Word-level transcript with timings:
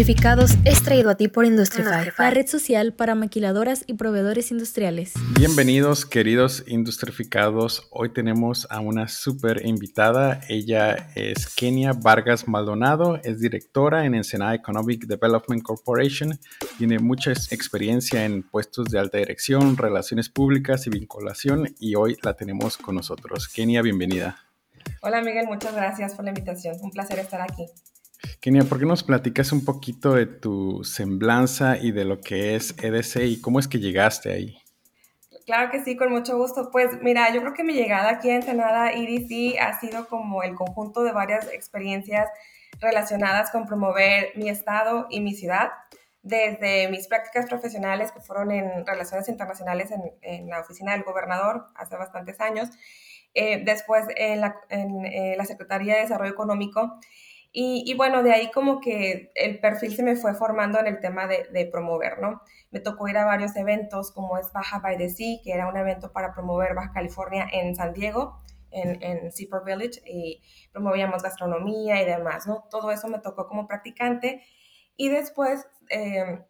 Industrificados 0.00 0.52
es 0.64 0.82
traído 0.82 1.10
a 1.10 1.14
ti 1.14 1.28
por 1.28 1.44
Industrify, 1.44 2.10
la 2.16 2.30
red 2.30 2.46
social 2.46 2.94
para 2.94 3.14
maquiladoras 3.14 3.84
y 3.86 3.92
proveedores 3.92 4.50
industriales. 4.50 5.12
Bienvenidos, 5.38 6.06
queridos 6.06 6.64
Industrificados. 6.66 7.86
Hoy 7.90 8.10
tenemos 8.10 8.66
a 8.70 8.80
una 8.80 9.08
súper 9.08 9.66
invitada. 9.66 10.40
Ella 10.48 11.10
es 11.16 11.54
Kenia 11.54 11.92
Vargas 11.92 12.48
Maldonado, 12.48 13.20
es 13.22 13.40
directora 13.40 14.06
en 14.06 14.14
Ensenada 14.14 14.54
Economic 14.54 15.04
Development 15.04 15.62
Corporation. 15.62 16.40
Tiene 16.78 16.98
mucha 16.98 17.32
experiencia 17.32 18.24
en 18.24 18.42
puestos 18.42 18.86
de 18.86 18.98
alta 18.98 19.18
dirección, 19.18 19.76
relaciones 19.76 20.30
públicas 20.30 20.86
y 20.86 20.90
vinculación 20.90 21.74
y 21.78 21.94
hoy 21.94 22.16
la 22.22 22.32
tenemos 22.32 22.78
con 22.78 22.94
nosotros. 22.94 23.48
Kenia, 23.48 23.82
bienvenida. 23.82 24.38
Hola 25.02 25.20
Miguel, 25.20 25.44
muchas 25.46 25.74
gracias 25.74 26.14
por 26.14 26.24
la 26.24 26.30
invitación. 26.30 26.76
Un 26.80 26.90
placer 26.90 27.18
estar 27.18 27.42
aquí. 27.42 27.66
Kenia, 28.40 28.64
¿por 28.64 28.78
qué 28.78 28.86
nos 28.86 29.02
platicas 29.02 29.52
un 29.52 29.64
poquito 29.64 30.14
de 30.14 30.26
tu 30.26 30.84
semblanza 30.84 31.76
y 31.78 31.92
de 31.92 32.04
lo 32.04 32.20
que 32.20 32.54
es 32.54 32.74
EDC 32.78 33.22
y 33.24 33.40
cómo 33.40 33.58
es 33.58 33.68
que 33.68 33.78
llegaste 33.78 34.32
ahí? 34.32 34.58
Claro 35.46 35.70
que 35.70 35.82
sí, 35.82 35.96
con 35.96 36.12
mucho 36.12 36.36
gusto. 36.36 36.70
Pues 36.70 37.02
mira, 37.02 37.32
yo 37.34 37.40
creo 37.40 37.54
que 37.54 37.64
mi 37.64 37.72
llegada 37.72 38.10
aquí 38.10 38.30
a 38.30 38.36
Ensenada 38.36 38.92
EDC 38.92 39.58
ha 39.60 39.80
sido 39.80 40.06
como 40.06 40.42
el 40.42 40.54
conjunto 40.54 41.02
de 41.02 41.12
varias 41.12 41.52
experiencias 41.52 42.28
relacionadas 42.80 43.50
con 43.50 43.66
promover 43.66 44.32
mi 44.36 44.48
estado 44.48 45.06
y 45.10 45.20
mi 45.20 45.34
ciudad, 45.34 45.70
desde 46.22 46.88
mis 46.88 47.08
prácticas 47.08 47.46
profesionales 47.46 48.12
que 48.12 48.20
fueron 48.20 48.52
en 48.52 48.86
relaciones 48.86 49.28
internacionales 49.28 49.90
en, 50.22 50.48
la 50.48 50.60
oficina 50.60 50.92
del 50.92 51.02
gobernador 51.02 51.66
hace 51.74 51.96
bastantes 51.96 52.40
años, 52.40 52.68
eh, 53.34 53.62
después 53.64 54.04
en 54.16 54.40
la, 54.40 54.56
en 54.68 55.04
eh, 55.04 55.34
la 55.36 55.44
Secretaría 55.44 55.94
de 55.94 56.02
Desarrollo 56.02 56.32
Económico 56.32 57.00
y, 57.52 57.94
bueno, 57.94 58.22
de 58.22 58.32
ahí 58.32 58.50
como 58.52 58.80
que 58.80 59.32
el 59.34 59.58
perfil 59.58 59.94
se 59.96 60.04
me 60.04 60.14
fue 60.14 60.34
formando 60.34 60.78
en 60.78 60.86
el 60.86 61.00
tema 61.00 61.26
de, 61.26 61.68
promover, 61.72 62.20
¿no? 62.20 62.42
Me 62.70 62.78
tocó 62.78 63.08
ir 63.08 63.18
a 63.18 63.24
varios 63.24 63.56
eventos 63.56 64.12
como 64.12 64.38
es 64.38 64.52
Baja 64.52 64.78
by 64.78 64.96
the 64.96 65.10
Sea, 65.10 65.38
que 65.42 65.52
era 65.52 65.68
un 65.68 65.76
evento 65.76 66.12
para 66.12 66.32
promover 66.32 66.74
Baja 66.74 66.92
California 66.92 67.48
en 67.52 67.74
San 67.74 67.92
Diego, 67.92 68.40
en, 68.70 69.02
en 69.02 69.30
Village, 69.64 70.00
y 70.06 70.40
promovíamos 70.72 71.24
gastronomía 71.24 72.00
y 72.00 72.04
demás, 72.04 72.46
¿no? 72.46 72.68
Todo 72.70 72.92
eso 72.92 73.08
me 73.08 73.18
tocó 73.18 73.48
como 73.48 73.66
practicante. 73.66 74.42
Y 74.96 75.08
después, 75.08 75.66
eh, 75.90 76.44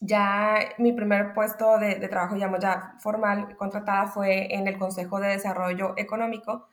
ya 0.00 0.58
mi 0.76 0.92
primer 0.92 1.32
puesto 1.32 1.78
de, 1.78 1.94
de 1.94 2.08
trabajo, 2.08 2.34
digamos, 2.34 2.60
ya 2.60 2.94
formal, 3.00 3.56
contratada, 3.56 4.08
fue 4.08 4.54
en 4.54 4.68
el 4.68 4.78
Consejo 4.78 5.18
de 5.18 5.28
Desarrollo 5.28 5.94
Económico, 5.96 6.68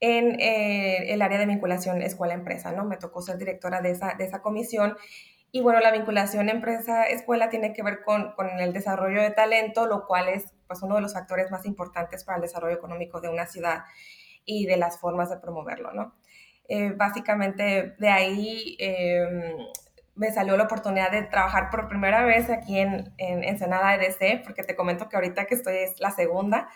en 0.00 0.38
eh, 0.40 1.12
el 1.12 1.22
área 1.22 1.38
de 1.38 1.46
vinculación 1.46 2.02
escuela-empresa, 2.02 2.72
¿no? 2.72 2.84
Me 2.84 2.96
tocó 2.96 3.22
ser 3.22 3.38
directora 3.38 3.80
de 3.80 3.90
esa, 3.90 4.14
de 4.14 4.24
esa 4.24 4.42
comisión. 4.42 4.96
Y 5.52 5.62
bueno, 5.62 5.80
la 5.80 5.90
vinculación 5.90 6.48
empresa-escuela 6.48 7.48
tiene 7.48 7.72
que 7.72 7.82
ver 7.82 8.02
con, 8.04 8.32
con, 8.32 8.48
el 8.60 8.72
desarrollo 8.72 9.22
de 9.22 9.30
talento, 9.30 9.86
lo 9.86 10.06
cual 10.06 10.28
es 10.28 10.52
pues, 10.66 10.82
uno 10.82 10.96
de 10.96 11.00
los 11.00 11.14
factores 11.14 11.50
más 11.50 11.64
importantes 11.64 12.24
para 12.24 12.36
el 12.36 12.42
desarrollo 12.42 12.76
económico 12.76 13.20
de 13.20 13.30
una 13.30 13.46
ciudad 13.46 13.84
y 14.44 14.66
de 14.66 14.76
las 14.76 15.00
formas 15.00 15.30
de 15.30 15.38
promoverlo, 15.38 15.92
¿no? 15.92 16.14
Eh, 16.68 16.92
básicamente 16.96 17.94
de 17.98 18.08
ahí 18.08 18.76
em, 18.80 19.56
me 20.16 20.32
salió 20.32 20.56
la 20.56 20.64
oportunidad 20.64 21.12
de 21.12 21.22
trabajar 21.22 21.70
por 21.70 21.88
primera 21.88 22.24
vez 22.24 22.50
aquí 22.50 22.78
en, 22.80 23.14
en 23.18 23.44
Ensenada 23.44 23.94
EDC, 23.94 24.42
porque 24.44 24.64
te 24.64 24.74
comento 24.74 25.08
que 25.08 25.16
ahorita 25.16 25.46
que 25.46 25.54
estoy 25.54 25.76
es 25.76 26.00
la 26.00 26.10
segunda 26.10 26.68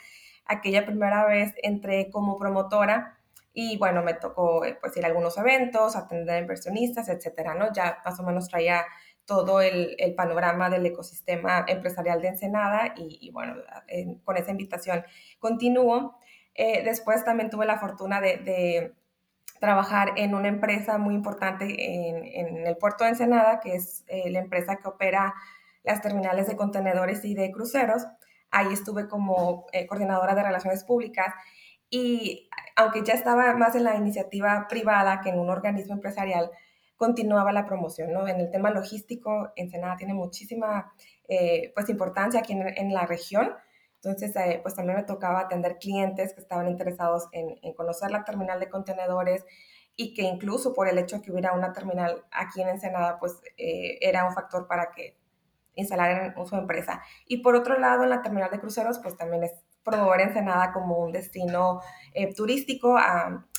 aquella 0.50 0.84
primera 0.84 1.24
vez 1.26 1.54
entré 1.62 2.10
como 2.10 2.36
promotora 2.36 3.18
y 3.52 3.78
bueno, 3.78 4.02
me 4.02 4.14
tocó 4.14 4.64
eh, 4.64 4.76
pues 4.80 4.96
ir 4.96 5.04
a 5.04 5.08
algunos 5.08 5.36
eventos, 5.38 5.96
atender 5.96 6.36
a 6.36 6.38
inversionistas, 6.38 7.08
etcétera, 7.08 7.54
¿no? 7.54 7.72
Ya 7.72 7.98
más 8.04 8.18
o 8.20 8.22
menos 8.22 8.48
traía 8.48 8.84
todo 9.24 9.60
el, 9.60 9.94
el 9.98 10.14
panorama 10.14 10.70
del 10.70 10.86
ecosistema 10.86 11.64
empresarial 11.68 12.20
de 12.20 12.28
Ensenada 12.28 12.94
y, 12.96 13.30
bueno, 13.32 13.54
con 14.24 14.36
esa 14.36 14.50
invitación 14.50 15.04
continúo. 15.38 16.18
Eh, 16.54 16.82
después 16.84 17.24
también 17.24 17.48
tuve 17.48 17.64
la 17.64 17.78
fortuna 17.78 18.20
de, 18.20 18.38
de, 18.38 18.94
trabajar 19.60 20.14
en 20.16 20.34
una 20.34 20.48
empresa 20.48 20.96
muy 20.96 21.14
importante 21.14 21.64
en, 22.08 22.24
en 22.24 22.66
el 22.66 22.76
puerto 22.76 23.04
de 23.04 23.10
Ensenada, 23.10 23.60
que 23.60 23.74
es 23.74 24.04
eh, 24.08 24.30
la 24.30 24.40
empresa 24.40 24.76
que 24.76 24.88
opera 24.88 25.34
las 25.84 26.00
terminales 26.00 26.48
de 26.48 26.56
contenedores 26.56 27.24
y 27.24 27.34
de 27.34 27.50
cruceros. 27.52 28.06
Ahí 28.50 28.72
estuve 28.72 29.08
como 29.08 29.66
eh, 29.72 29.86
coordinadora 29.86 30.34
de 30.34 30.42
relaciones 30.42 30.84
públicas 30.84 31.34
y 31.88 32.48
aunque 32.76 33.02
ya 33.04 33.14
estaba 33.14 33.52
más 33.54 33.74
en 33.74 33.84
la 33.84 33.96
iniciativa 33.96 34.66
privada 34.68 35.20
que 35.20 35.30
en 35.30 35.38
un 35.38 35.50
organismo 35.50 35.94
empresarial, 35.94 36.50
continuaba 36.96 37.52
la 37.52 37.66
promoción, 37.66 38.12
¿no? 38.12 38.28
En 38.28 38.40
el 38.40 38.50
tema 38.50 38.70
logístico, 38.70 39.50
Ensenada 39.56 39.96
tiene 39.96 40.14
muchísima, 40.14 40.92
eh, 41.28 41.72
pues, 41.74 41.88
importancia 41.88 42.40
aquí 42.40 42.52
en, 42.52 42.92
la 42.92 43.06
región. 43.06 43.54
Entonces, 43.96 44.34
eh, 44.36 44.60
pues 44.62 44.74
también 44.74 44.98
me 44.98 45.04
tocaba 45.04 45.40
atender 45.40 45.78
clientes 45.78 46.34
que 46.34 46.40
estaban 46.40 46.68
interesados 46.68 47.28
en, 47.32 47.56
conocer 47.74 48.10
la 48.10 48.24
terminal 48.24 48.60
de 48.60 48.68
contenedores 48.68 49.44
y 49.96 50.14
que 50.14 50.22
incluso 50.22 50.74
por 50.74 50.88
el 50.88 50.98
hecho 50.98 51.16
de 51.16 51.22
que 51.22 51.32
hubiera 51.32 51.52
una 51.52 51.72
terminal 51.72 52.24
aquí 52.30 52.62
en 52.62 52.68
Ensenada, 52.68 53.18
pues 53.18 53.40
era 53.56 54.26
un 54.26 54.34
factor 54.34 54.66
para 54.66 54.90
que 54.90 55.19
instalar 55.80 56.34
en 56.36 56.46
su 56.46 56.56
empresa. 56.56 57.02
Y 57.26 57.38
por 57.38 57.56
otro 57.56 57.78
lado, 57.78 58.04
en 58.04 58.10
la 58.10 58.22
terminal 58.22 58.50
de 58.50 58.60
cruceros, 58.60 58.98
pues 58.98 59.16
también 59.16 59.44
es 59.44 59.52
promover 59.84 60.20
Ensenada 60.20 60.72
como 60.72 60.98
un 60.98 61.12
destino 61.12 61.80
eh, 62.14 62.34
turístico 62.34 62.96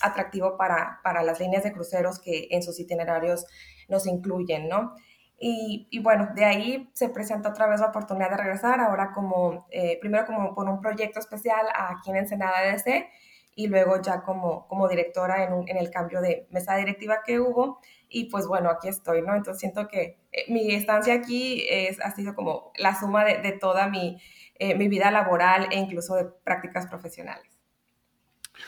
atractivo 0.02 0.58
para, 0.58 1.00
para, 1.04 1.24
las 1.24 1.40
líneas 1.40 1.64
de 1.64 1.74
cruceros 1.74 2.20
que 2.20 2.48
en 2.52 2.64
sus 2.64 2.80
itinerarios 2.80 3.46
nos 3.90 4.06
incluyen, 4.06 4.70
¿no? 4.70 4.96
Y, 5.40 5.88
y 5.90 6.00
bueno, 6.00 6.30
de 6.36 6.46
ahí 6.46 6.90
se 6.94 7.09
presenta 7.09 7.50
otra 7.50 7.66
vez 7.66 7.80
la 7.80 7.88
oportunidad 7.88 8.30
de 8.30 8.38
regresar, 8.38 8.80
ahora 8.80 9.12
como, 9.12 9.66
eh, 9.72 9.98
primero 10.00 10.26
como 10.26 10.53
por 10.53 10.70
un 10.70 10.80
proyecto 10.80 11.20
especial 11.20 11.66
aquí 11.74 12.12
en 12.12 12.18
Ensenada 12.18 12.62
DC 12.62 13.09
y 13.56 13.68
luego 13.68 14.02
ya 14.02 14.22
como, 14.24 14.68
como 14.68 14.88
directora 14.88 15.44
en, 15.44 15.68
en 15.68 15.78
el 15.78 15.90
cambio 15.92 16.22
de 16.22 16.48
mesa 16.52 16.76
directiva 16.76 17.20
que 17.26 17.40
hubo 17.40 17.80
y 18.14 18.26
pues 18.26 18.46
bueno, 18.46 18.70
aquí 18.70 18.90
estoy, 18.90 19.22
¿no? 19.22 19.36
Entonces 19.36 19.60
siento 19.60 19.88
que 19.88 20.20
eh, 20.32 20.44
mi 20.50 20.74
estancia 20.74 21.14
aquí 21.14 21.66
es, 21.70 22.00
ha 22.02 22.14
sido 22.14 22.36
como 22.36 22.72
la 22.78 23.00
suma 23.00 23.24
de, 23.24 23.42
de 23.42 23.54
toda 23.54 23.88
mi, 23.88 24.22
eh, 24.60 24.76
mi, 24.76 24.90
vida 24.90 25.12
laboral 25.12 25.70
e 25.72 25.78
incluso 25.78 26.16
de 26.16 26.26
prácticas 26.26 26.88
profesionales. 26.88 27.48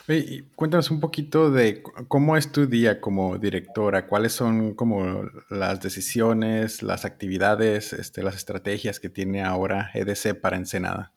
Oye, 0.08 0.46
cuéntanos 0.56 0.90
un 0.92 1.00
poquito 1.00 1.52
de 1.52 1.84
cómo 2.08 2.38
es 2.38 2.52
tu 2.52 2.68
día 2.68 3.00
como 3.02 3.38
directora, 3.38 4.08
cuáles 4.08 4.32
son 4.32 4.74
como 4.76 5.24
las 5.50 5.82
decisiones, 5.82 6.82
las 6.82 7.06
actividades, 7.06 7.94
este, 7.94 8.24
las 8.24 8.36
estrategias 8.36 9.00
que 9.00 9.10
tiene 9.10 9.44
ahora 9.44 9.92
EDC 9.94 10.40
para 10.40 10.56
Ensenada. 10.56 11.12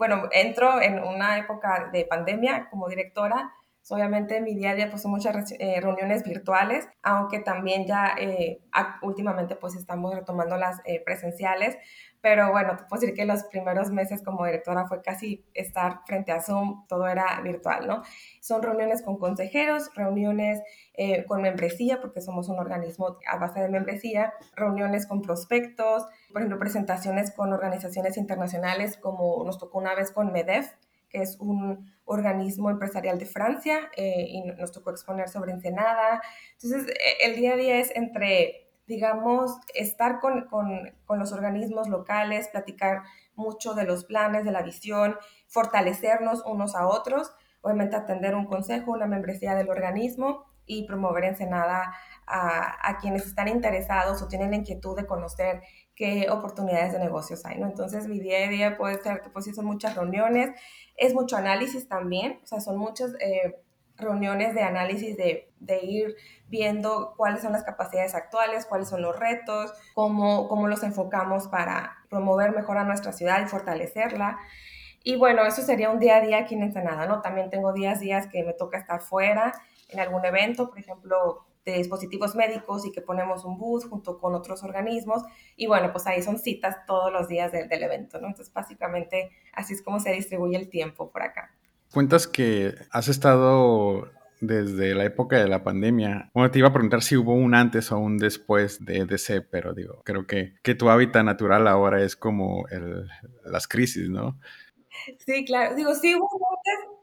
Bueno, 0.00 0.30
entro 0.32 0.80
en 0.80 0.98
una 1.04 1.36
época 1.36 1.90
de 1.92 2.06
pandemia 2.06 2.70
como 2.70 2.88
directora 2.88 3.52
Obviamente 3.90 4.40
mi 4.40 4.54
día 4.54 4.70
a 4.70 4.74
día 4.76 4.88
pues 4.88 5.02
son 5.02 5.10
muchas 5.10 5.52
eh, 5.58 5.80
reuniones 5.80 6.22
virtuales, 6.22 6.88
aunque 7.02 7.40
también 7.40 7.86
ya 7.86 8.14
eh, 8.16 8.62
últimamente 9.02 9.56
pues 9.56 9.74
estamos 9.74 10.14
retomando 10.14 10.56
las 10.56 10.80
eh, 10.84 11.02
presenciales, 11.04 11.76
pero 12.20 12.52
bueno, 12.52 12.76
puedo 12.88 13.00
decir 13.00 13.16
que 13.16 13.24
los 13.24 13.42
primeros 13.44 13.90
meses 13.90 14.22
como 14.22 14.44
directora 14.44 14.86
fue 14.86 15.02
casi 15.02 15.44
estar 15.54 16.02
frente 16.06 16.30
a 16.30 16.40
Zoom, 16.40 16.86
todo 16.86 17.08
era 17.08 17.40
virtual, 17.42 17.88
¿no? 17.88 18.02
Son 18.40 18.62
reuniones 18.62 19.02
con 19.02 19.18
consejeros, 19.18 19.90
reuniones 19.94 20.60
con 21.26 21.40
membresía, 21.40 21.98
porque 22.00 22.20
somos 22.20 22.50
un 22.50 22.58
organismo 22.58 23.16
a 23.26 23.38
base 23.38 23.60
de 23.60 23.70
membresía, 23.70 24.34
reuniones 24.54 25.06
con 25.06 25.22
prospectos, 25.22 26.04
por 26.30 26.42
ejemplo, 26.42 26.58
presentaciones 26.58 27.32
con 27.32 27.54
organizaciones 27.54 28.18
internacionales, 28.18 28.98
como 28.98 29.42
nos 29.44 29.58
tocó 29.58 29.78
una 29.78 29.94
vez 29.94 30.12
con 30.12 30.30
MEDEF, 30.30 30.70
que 31.08 31.22
es 31.22 31.38
un 31.40 31.92
organismo 32.10 32.70
empresarial 32.70 33.18
de 33.18 33.26
Francia, 33.26 33.88
eh, 33.96 34.26
y 34.26 34.42
nos 34.42 34.72
tocó 34.72 34.90
exponer 34.90 35.28
sobre 35.28 35.52
Ensenada. 35.52 36.20
Entonces, 36.60 36.88
e, 36.88 37.26
el 37.26 37.36
día 37.36 37.54
a 37.54 37.56
día 37.56 37.78
es 37.78 37.94
entre, 37.94 38.68
digamos, 38.86 39.56
estar 39.74 40.18
con, 40.18 40.46
con, 40.46 40.92
con 41.06 41.20
los 41.20 41.32
organismos 41.32 41.88
locales, 41.88 42.48
platicar 42.48 43.02
mucho 43.36 43.74
de 43.74 43.84
los 43.84 44.04
planes, 44.04 44.44
de 44.44 44.50
la 44.50 44.62
visión, 44.62 45.16
fortalecernos 45.46 46.42
unos 46.44 46.74
a 46.74 46.88
otros, 46.88 47.32
obviamente 47.60 47.94
atender 47.94 48.34
un 48.34 48.46
consejo, 48.46 48.90
una 48.90 49.06
membresía 49.06 49.54
del 49.54 49.70
organismo 49.70 50.46
y 50.66 50.86
promover 50.86 51.24
Ensenada 51.24 51.94
a, 52.26 52.88
a, 52.88 52.98
quienes 52.98 53.26
están 53.26 53.48
interesados 53.48 54.20
o 54.20 54.28
tienen 54.28 54.50
la 54.50 54.56
inquietud 54.56 54.96
de 54.96 55.06
conocer 55.06 55.62
qué 56.00 56.30
oportunidades 56.30 56.94
de 56.94 56.98
negocios 56.98 57.44
hay, 57.44 57.58
¿no? 57.58 57.66
Entonces, 57.66 58.08
mi 58.08 58.20
día 58.20 58.46
a 58.46 58.48
día 58.48 58.78
puede 58.78 59.02
ser, 59.02 59.20
pues 59.34 59.44
sí, 59.44 59.52
son 59.52 59.66
muchas 59.66 59.96
reuniones, 59.96 60.48
es 60.96 61.12
mucho 61.12 61.36
análisis 61.36 61.88
también, 61.88 62.40
o 62.42 62.46
sea, 62.46 62.58
son 62.58 62.78
muchas 62.78 63.10
eh, 63.20 63.60
reuniones 63.98 64.54
de 64.54 64.62
análisis 64.62 65.14
de, 65.18 65.52
de, 65.58 65.84
ir 65.84 66.16
viendo 66.48 67.12
cuáles 67.18 67.42
son 67.42 67.52
las 67.52 67.64
capacidades 67.64 68.14
actuales, 68.14 68.64
cuáles 68.64 68.88
son 68.88 69.02
los 69.02 69.14
retos, 69.14 69.74
cómo, 69.94 70.48
cómo 70.48 70.68
los 70.68 70.82
enfocamos 70.84 71.48
para 71.48 71.98
promover 72.08 72.52
mejor 72.52 72.78
a 72.78 72.84
nuestra 72.84 73.12
ciudad 73.12 73.42
y 73.42 73.46
fortalecerla. 73.46 74.38
Y 75.04 75.16
bueno, 75.16 75.44
eso 75.44 75.60
sería 75.60 75.90
un 75.90 75.98
día 75.98 76.16
a 76.16 76.20
día 76.22 76.38
aquí 76.38 76.54
en 76.54 76.62
Ensenada, 76.62 77.04
¿no? 77.04 77.20
También 77.20 77.50
tengo 77.50 77.74
días, 77.74 78.00
días 78.00 78.26
que 78.26 78.42
me 78.42 78.54
toca 78.54 78.78
estar 78.78 79.02
fuera 79.02 79.52
en 79.90 80.00
algún 80.00 80.24
evento, 80.24 80.70
por 80.70 80.78
ejemplo, 80.78 81.44
dispositivos 81.64 82.34
médicos 82.34 82.86
y 82.86 82.92
que 82.92 83.00
ponemos 83.00 83.44
un 83.44 83.58
bus 83.58 83.84
junto 83.84 84.18
con 84.18 84.34
otros 84.34 84.62
organismos. 84.62 85.22
Y 85.56 85.66
bueno, 85.66 85.92
pues 85.92 86.06
ahí 86.06 86.22
son 86.22 86.38
citas 86.38 86.76
todos 86.86 87.12
los 87.12 87.28
días 87.28 87.52
del 87.52 87.82
evento, 87.82 88.20
¿no? 88.20 88.28
Entonces, 88.28 88.52
básicamente, 88.52 89.30
así 89.52 89.74
es 89.74 89.82
como 89.82 90.00
se 90.00 90.12
distribuye 90.12 90.56
el 90.56 90.68
tiempo 90.68 91.10
por 91.10 91.22
acá. 91.22 91.54
Cuentas 91.92 92.26
que 92.26 92.74
has 92.90 93.08
estado 93.08 94.08
desde 94.40 94.94
la 94.94 95.04
época 95.04 95.38
de 95.38 95.48
la 95.48 95.62
pandemia. 95.62 96.30
Bueno, 96.32 96.50
te 96.50 96.58
iba 96.58 96.68
a 96.68 96.72
preguntar 96.72 97.02
si 97.02 97.16
hubo 97.16 97.34
un 97.34 97.54
antes 97.54 97.92
o 97.92 97.98
un 97.98 98.16
después 98.16 98.84
de 98.84 98.98
EDC, 98.98 99.46
pero 99.50 99.74
digo, 99.74 100.00
creo 100.04 100.26
que, 100.26 100.54
que 100.62 100.74
tu 100.74 100.88
hábitat 100.88 101.24
natural 101.24 101.68
ahora 101.68 102.02
es 102.02 102.16
como 102.16 102.66
el, 102.68 103.06
las 103.44 103.68
crisis, 103.68 104.08
¿no? 104.08 104.38
Sí, 105.18 105.44
claro. 105.44 105.74
Digo, 105.74 105.94
sí 105.94 106.14
hubo 106.14 106.49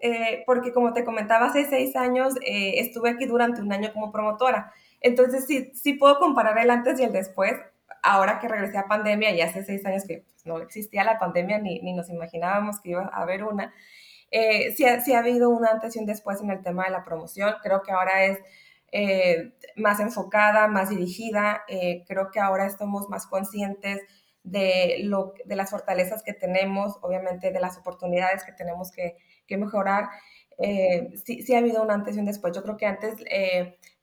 eh, 0.02 0.44
porque 0.46 0.74
como 0.74 0.94
te 0.94 1.04
comentaba, 1.04 1.48
hace 1.48 1.66
seis 1.66 1.96
años 1.96 2.36
eh, 2.46 2.80
estuve 2.80 3.12
aquí 3.12 3.26
durante 3.26 3.62
un 3.62 3.72
año 3.72 3.92
como 3.94 4.12
promotora. 4.12 4.72
Entonces, 5.02 5.46
sí, 5.46 5.72
sí 5.74 5.94
puedo 5.94 6.20
comparar 6.20 6.58
el 6.60 6.70
antes 6.70 7.00
y 7.00 7.04
el 7.04 7.12
después. 7.12 7.54
Ahora 8.04 8.40
que 8.40 8.48
regresé 8.48 8.78
a 8.78 8.88
pandemia, 8.88 9.32
y 9.32 9.42
hace 9.42 9.64
seis 9.64 9.86
años 9.86 10.06
que 10.08 10.24
pues, 10.26 10.46
no 10.46 10.60
existía 10.60 11.04
la 11.04 11.20
pandemia, 11.20 11.60
ni, 11.60 11.80
ni 11.82 11.94
nos 11.94 12.10
imaginábamos 12.10 12.80
que 12.80 12.92
iba 12.92 13.10
a 13.12 13.22
haber 13.22 13.44
una. 13.44 13.74
Eh, 14.32 14.74
sí, 14.76 14.86
ha 14.86 15.20
habido 15.20 15.50
un 15.50 15.66
antes 15.66 15.96
y 15.96 16.00
un 16.00 16.06
después 16.06 16.42
en 16.42 16.52
el 16.52 16.62
tema 16.62 16.86
de 16.86 16.92
la 16.92 17.04
promoción. 17.04 17.56
Creo 17.64 17.82
que 17.82 17.92
ahora 17.92 18.26
es 18.26 18.40
eh, 18.92 19.54
más 19.76 20.00
enfocada, 20.00 20.68
más 20.68 20.90
dirigida. 20.90 21.64
Eh, 21.68 22.04
creo 22.08 22.30
que 22.32 22.40
ahora 22.40 22.66
estamos 22.66 23.10
más 23.10 23.28
conscientes 23.28 24.02
de, 24.44 24.98
lo, 25.04 25.34
de 25.46 25.56
las 25.56 25.72
fortalezas 25.72 26.24
que 26.24 26.34
tenemos, 26.34 26.98
obviamente 27.02 27.52
de 27.52 27.60
las 27.60 27.78
oportunidades 27.78 28.44
que 28.44 28.54
tenemos 28.54 28.92
que, 28.92 29.18
que 29.48 29.58
mejorar. 29.58 30.10
sí, 31.26 31.42
sí 31.42 31.56
ha 31.56 31.60
habido 31.60 31.84
un 31.84 31.92
antes 31.92 32.16
y 32.16 32.20
un 32.20 32.26
después. 32.26 32.56
Yo 32.56 32.64
creo 32.64 32.78
que 32.78 32.86
antes, 32.86 33.16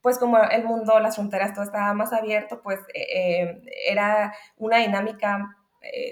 pues 0.00 0.18
como 0.18 0.38
el 0.38 0.64
mundo, 0.64 0.98
las 1.00 1.16
fronteras, 1.16 1.54
todo 1.54 1.64
estaba 1.64 1.94
más 1.94 2.12
abierto, 2.12 2.60
pues 2.62 2.80
era 3.86 4.34
una 4.56 4.78
dinámica 4.78 5.56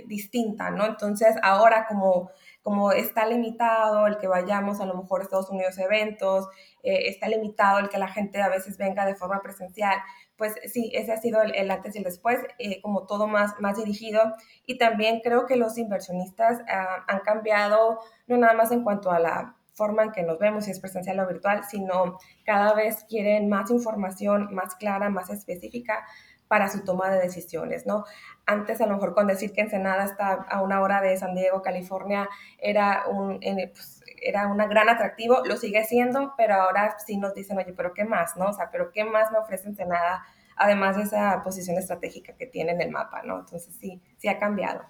distinta, 0.06 0.70
¿no? 0.70 0.86
Entonces 0.86 1.34
ahora 1.42 1.86
como 1.88 2.30
como 2.62 2.92
está 2.92 3.26
limitado 3.26 4.06
el 4.06 4.18
que 4.18 4.28
vayamos 4.28 4.80
a 4.80 4.86
lo 4.86 4.94
mejor 4.94 5.20
a 5.20 5.24
Estados 5.24 5.50
Unidos 5.50 5.78
eventos, 5.78 6.48
eh, 6.82 7.08
está 7.08 7.28
limitado 7.28 7.80
el 7.80 7.88
que 7.88 7.98
la 7.98 8.08
gente 8.08 8.40
a 8.40 8.48
veces 8.48 8.78
venga 8.78 9.04
de 9.04 9.16
forma 9.16 9.42
presencial, 9.42 9.98
pues 10.36 10.54
sí, 10.72 10.90
ese 10.94 11.12
ha 11.12 11.16
sido 11.16 11.42
el, 11.42 11.70
antes 11.70 11.94
y 11.94 11.98
el 11.98 12.04
después, 12.04 12.40
eh, 12.58 12.80
como 12.82 13.06
todo 13.06 13.26
más, 13.28 13.54
más 13.60 13.76
dirigido. 13.76 14.20
Y 14.66 14.78
también 14.78 15.20
creo 15.22 15.46
que 15.46 15.56
los 15.56 15.78
inversionistas 15.78 16.60
ah, 16.68 17.04
han 17.06 17.20
cambiado, 17.20 18.00
no 18.26 18.36
nada 18.36 18.54
más 18.54 18.72
en 18.72 18.82
cuanto 18.82 19.10
a 19.10 19.18
la 19.18 19.56
forma 19.74 20.04
en 20.04 20.12
que 20.12 20.22
nos 20.22 20.38
vemos, 20.38 20.64
si 20.64 20.70
es 20.70 20.80
presencial 20.80 21.18
o 21.20 21.26
virtual, 21.26 21.64
sino 21.64 22.18
cada 22.44 22.74
vez 22.74 23.04
quieren 23.08 23.48
más 23.48 23.70
información 23.70 24.48
más 24.52 24.74
clara, 24.74 25.08
más 25.08 25.30
específica 25.30 26.04
para 26.52 26.68
su 26.68 26.84
toma 26.84 27.08
de 27.08 27.18
decisiones, 27.18 27.86
¿no? 27.86 28.04
Antes 28.44 28.82
a 28.82 28.86
lo 28.86 28.94
mejor 28.94 29.14
con 29.14 29.26
decir 29.26 29.54
que 29.54 29.62
Ensenada 29.62 30.04
está 30.04 30.34
a 30.34 30.60
una 30.60 30.82
hora 30.82 31.00
de 31.00 31.16
San 31.16 31.34
Diego, 31.34 31.62
California, 31.62 32.28
era 32.58 33.04
un, 33.08 33.40
pues, 33.40 34.01
era 34.22 34.46
un 34.46 34.56
gran 34.56 34.88
atractivo, 34.88 35.42
lo 35.44 35.56
sigue 35.56 35.84
siendo, 35.84 36.34
pero 36.36 36.54
ahora 36.54 36.96
sí 37.04 37.16
nos 37.16 37.34
dicen, 37.34 37.58
oye, 37.58 37.72
pero 37.72 37.92
¿qué 37.92 38.04
más, 38.04 38.36
no? 38.36 38.46
O 38.46 38.52
sea, 38.52 38.70
pero 38.70 38.90
¿qué 38.92 39.04
más 39.04 39.30
me 39.32 39.38
ofrece 39.38 39.68
Ensenada? 39.68 40.24
Además 40.56 40.96
de 40.96 41.04
esa 41.04 41.42
posición 41.42 41.76
estratégica 41.76 42.34
que 42.34 42.46
tiene 42.46 42.72
en 42.72 42.80
el 42.80 42.90
mapa, 42.90 43.22
¿no? 43.22 43.40
Entonces 43.40 43.74
sí, 43.80 44.00
sí 44.18 44.28
ha 44.28 44.38
cambiado. 44.38 44.82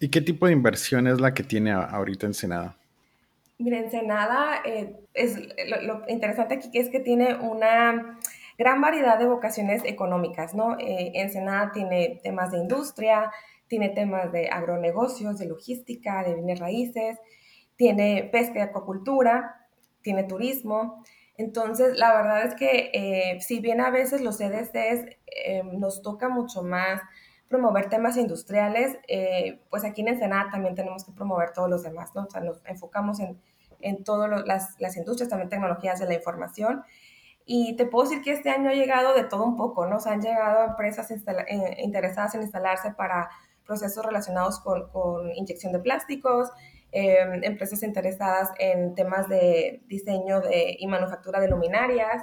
¿Y 0.00 0.10
qué 0.10 0.20
tipo 0.20 0.46
de 0.46 0.52
inversión 0.52 1.06
es 1.06 1.20
la 1.20 1.34
que 1.34 1.42
tiene 1.42 1.72
ahorita 1.72 2.26
Ensenada? 2.26 2.76
Mira, 3.58 3.78
Ensenada, 3.78 4.62
eh, 4.64 4.94
es, 5.14 5.36
lo, 5.68 5.82
lo 5.82 6.04
interesante 6.08 6.54
aquí 6.54 6.70
es 6.78 6.90
que 6.90 7.00
tiene 7.00 7.34
una 7.34 8.18
gran 8.58 8.80
variedad 8.80 9.18
de 9.18 9.26
vocaciones 9.26 9.82
económicas, 9.84 10.54
¿no? 10.54 10.76
Eh, 10.78 11.12
Ensenada 11.14 11.70
tiene 11.72 12.20
temas 12.22 12.50
de 12.50 12.58
industria, 12.58 13.30
tiene 13.68 13.90
temas 13.90 14.32
de 14.32 14.48
agronegocios, 14.48 15.38
de 15.38 15.46
logística, 15.46 16.24
de 16.24 16.34
bienes 16.34 16.58
raíces, 16.58 17.18
tiene 17.78 18.28
pesca 18.30 18.58
y 18.58 18.60
acuacultura, 18.60 19.66
tiene 20.02 20.24
turismo. 20.24 21.02
Entonces, 21.38 21.96
la 21.96 22.12
verdad 22.12 22.44
es 22.44 22.54
que 22.54 22.90
eh, 22.92 23.40
si 23.40 23.60
bien 23.60 23.80
a 23.80 23.88
veces 23.88 24.20
los 24.20 24.36
CDCs 24.36 25.16
eh, 25.26 25.62
nos 25.64 26.02
toca 26.02 26.28
mucho 26.28 26.62
más 26.62 27.00
promover 27.48 27.88
temas 27.88 28.18
industriales, 28.18 28.98
pues 29.70 29.82
aquí 29.82 30.02
en 30.02 30.08
Ensenada 30.08 30.50
también 30.50 30.74
tenemos 30.74 31.06
que 31.06 31.12
promover 31.12 31.54
todos 31.54 31.70
los 31.70 31.82
demás, 31.82 32.10
¿no? 32.14 32.24
O 32.24 32.30
sea, 32.30 32.42
nos 32.42 32.60
enfocamos 32.66 33.20
en, 33.20 33.40
en 33.80 34.04
todas 34.04 34.44
las, 34.46 34.78
las, 34.78 34.98
industrias, 34.98 35.30
también 35.30 35.48
tecnologías 35.48 35.98
de 35.98 36.04
la 36.04 36.12
información 36.12 36.84
y 37.50 37.76
te 37.76 37.86
puedo 37.86 38.06
decir 38.06 38.22
que 38.22 38.32
este 38.32 38.50
año 38.50 38.68
ha 38.68 38.74
llegado 38.74 39.14
de 39.14 39.24
todo 39.24 39.42
un 39.44 39.56
poco, 39.56 39.86
¿no? 39.86 39.96
O 39.96 40.08
han 40.08 40.20
llegado 40.20 40.66
empresas 40.66 41.10
eh, 41.10 41.76
interesadas 41.78 42.34
en 42.34 42.42
instalarse 42.42 42.92
para 42.92 43.30
procesos 43.64 44.04
relacionados 44.04 44.60
con, 44.60 44.90
con 44.90 45.34
inyección 45.34 45.72
de 45.72 45.78
plásticos, 45.78 46.50
em, 46.92 47.44
empresas 47.44 47.82
interesadas 47.82 48.50
en 48.58 48.94
temas 48.94 49.28
de 49.28 49.82
diseño 49.86 50.40
de, 50.40 50.76
y 50.78 50.86
manufactura 50.86 51.40
de 51.40 51.48
luminarias, 51.48 52.22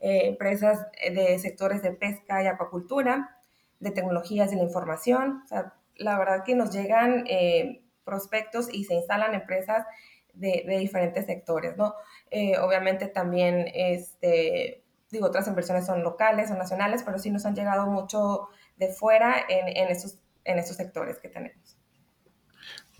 eh, 0.00 0.26
empresas 0.26 0.86
de 1.14 1.38
sectores 1.38 1.82
de 1.82 1.92
pesca 1.92 2.42
y 2.42 2.46
acuacultura, 2.46 3.38
de 3.78 3.90
tecnologías 3.90 4.50
de 4.50 4.56
la 4.56 4.64
información. 4.64 5.42
O 5.44 5.46
sea, 5.46 5.74
la 5.96 6.18
verdad 6.18 6.44
que 6.44 6.54
nos 6.54 6.72
llegan 6.72 7.24
eh, 7.28 7.82
prospectos 8.04 8.72
y 8.72 8.84
se 8.84 8.94
instalan 8.94 9.34
empresas 9.34 9.86
de, 10.34 10.64
diferentes 10.78 11.26
sectores, 11.26 11.76
¿no? 11.76 11.94
Eh, 12.30 12.58
obviamente 12.58 13.06
también, 13.06 13.66
este, 13.74 14.82
digo, 15.10 15.26
otras 15.26 15.46
inversiones 15.46 15.86
son 15.86 16.02
locales 16.02 16.50
o 16.50 16.54
nacionales, 16.54 17.02
pero 17.04 17.18
sí 17.18 17.30
nos 17.30 17.44
han 17.46 17.54
llegado 17.54 17.86
mucho 17.86 18.48
de 18.76 18.88
fuera 18.88 19.36
en, 19.48 19.68
en, 19.68 19.88
esos, 19.88 20.18
en 20.44 20.58
esos 20.58 20.76
sectores 20.76 21.18
que 21.18 21.28
tenemos. 21.28 21.76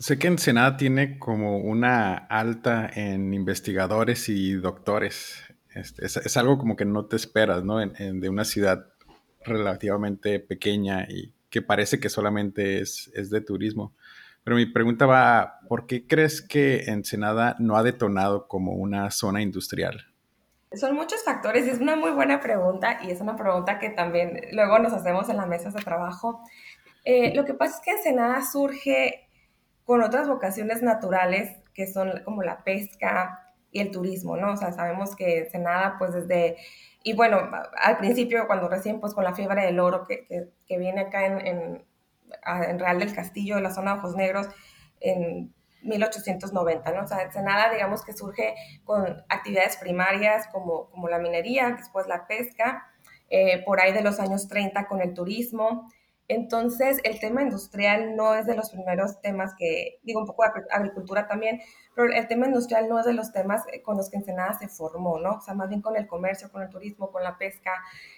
Sé 0.03 0.19
que 0.19 0.27
Ensenada 0.27 0.75
tiene 0.75 1.17
como 1.17 1.59
una 1.59 2.13
alta 2.13 2.89
en 2.93 3.33
investigadores 3.33 4.27
y 4.27 4.51
doctores. 4.51 5.41
Es, 5.73 6.35
algo 6.35 6.57
como 6.57 6.75
que 6.75 6.83
no 6.83 7.05
te 7.05 7.15
esperas, 7.15 7.63
¿no? 7.63 7.77
de 7.77 8.27
una 8.29 8.43
ciudad 8.43 8.85
relativamente 9.45 10.41
pequeña 10.41 11.07
y 11.07 11.33
que 11.49 11.61
parece 11.61 12.01
que 12.01 12.09
solamente 12.09 12.81
es, 12.81 13.11
es 13.15 13.29
de 13.29 13.39
turismo. 13.39 13.93
Pero 14.43 14.57
mi 14.57 14.65
pregunta 14.65 15.05
va, 15.05 15.59
¿por 15.69 15.87
qué 15.87 16.05
crees 16.05 16.41
que 16.41 16.83
Ensenada 16.87 17.55
no 17.59 17.77
ha 17.77 17.83
detonado 17.83 18.49
como 18.49 18.73
una 18.73 19.09
zona 19.09 19.41
industrial? 19.41 20.05
Son 20.73 20.95
muchos 20.95 21.23
factores 21.23 21.65
y 21.65 21.69
es 21.69 21.79
una 21.79 21.95
muy 21.95 22.11
buena 22.11 22.41
pregunta 22.41 22.99
y 23.03 23.11
es 23.11 23.21
una 23.21 23.37
pregunta 23.37 23.79
que 23.79 23.89
también 23.89 24.41
luego 24.51 24.79
nos 24.79 24.91
hacemos 24.91 25.29
en 25.29 25.37
las 25.37 25.47
mesas 25.47 25.73
de 25.73 25.81
trabajo. 25.81 26.43
Eh, 27.05 27.33
lo 27.33 27.45
que 27.45 27.53
pasa 27.53 27.77
es 27.77 27.81
que 27.85 27.91
Ensenada 27.91 28.41
surge 28.43 29.29
con 29.85 30.01
otras 30.01 30.27
vocaciones 30.27 30.81
naturales 30.81 31.57
que 31.73 31.87
son 31.87 32.21
como 32.23 32.43
la 32.43 32.63
pesca 32.63 33.39
y 33.71 33.79
el 33.79 33.91
turismo, 33.91 34.37
¿no? 34.37 34.53
O 34.53 34.57
sea, 34.57 34.71
sabemos 34.71 35.15
que 35.15 35.39
Ensenada 35.39 35.95
pues 35.97 36.13
desde, 36.13 36.57
y 37.03 37.13
bueno, 37.13 37.49
al 37.77 37.97
principio 37.97 38.45
cuando 38.47 38.69
recién 38.69 38.99
pues 38.99 39.13
con 39.13 39.23
la 39.23 39.33
fiebre 39.33 39.65
del 39.65 39.79
oro 39.79 40.05
que, 40.07 40.27
que, 40.67 40.77
viene 40.77 41.01
acá 41.01 41.25
en 41.25 41.83
en 42.45 42.79
Real 42.79 42.99
del 42.99 43.13
Castillo, 43.13 43.55
de 43.55 43.61
la 43.61 43.71
zona 43.71 43.93
de 43.93 43.99
Ojos 43.99 44.15
Negros, 44.15 44.47
en 44.99 45.53
1890, 45.83 46.91
¿no? 46.91 47.03
O 47.03 47.07
sea, 47.07 47.21
Ensenada, 47.23 47.71
digamos 47.71 48.03
que 48.03 48.13
surge 48.13 48.55
con 48.85 49.23
actividades 49.29 49.77
primarias 49.77 50.47
como, 50.51 50.89
como 50.89 51.09
la 51.09 51.19
minería, 51.19 51.71
después 51.71 52.07
la 52.07 52.25
pesca, 52.27 52.87
eh, 53.29 53.63
por 53.65 53.81
ahí 53.81 53.91
de 53.91 54.01
los 54.01 54.19
años 54.19 54.47
30 54.47 54.87
con 54.87 55.01
el 55.01 55.13
turismo. 55.13 55.91
Entonces, 56.27 56.99
el 57.03 57.19
tema 57.19 57.41
industrial 57.41 58.15
no 58.15 58.33
es 58.33 58.45
de 58.45 58.55
los 58.55 58.69
primeros 58.69 59.19
temas 59.21 59.53
que, 59.57 59.99
digo, 60.03 60.21
un 60.21 60.25
poco 60.25 60.43
agricultura 60.71 61.27
también, 61.27 61.61
pero 61.95 62.11
el 62.11 62.27
tema 62.27 62.47
industrial 62.47 62.87
no 62.87 62.99
es 62.99 63.05
de 63.05 63.13
los 63.13 63.31
temas 63.33 63.63
con 63.83 63.97
los 63.97 64.09
que 64.09 64.17
Ensenada 64.17 64.57
se 64.57 64.67
formó, 64.67 65.19
¿no? 65.19 65.35
O 65.35 65.41
sea, 65.41 65.53
más 65.53 65.69
bien 65.69 65.81
con 65.81 65.95
el 65.95 66.07
comercio, 66.07 66.51
con 66.51 66.61
el 66.61 66.69
turismo, 66.69 67.11
con 67.11 67.23
la 67.23 67.37
pesca, 67.37 67.71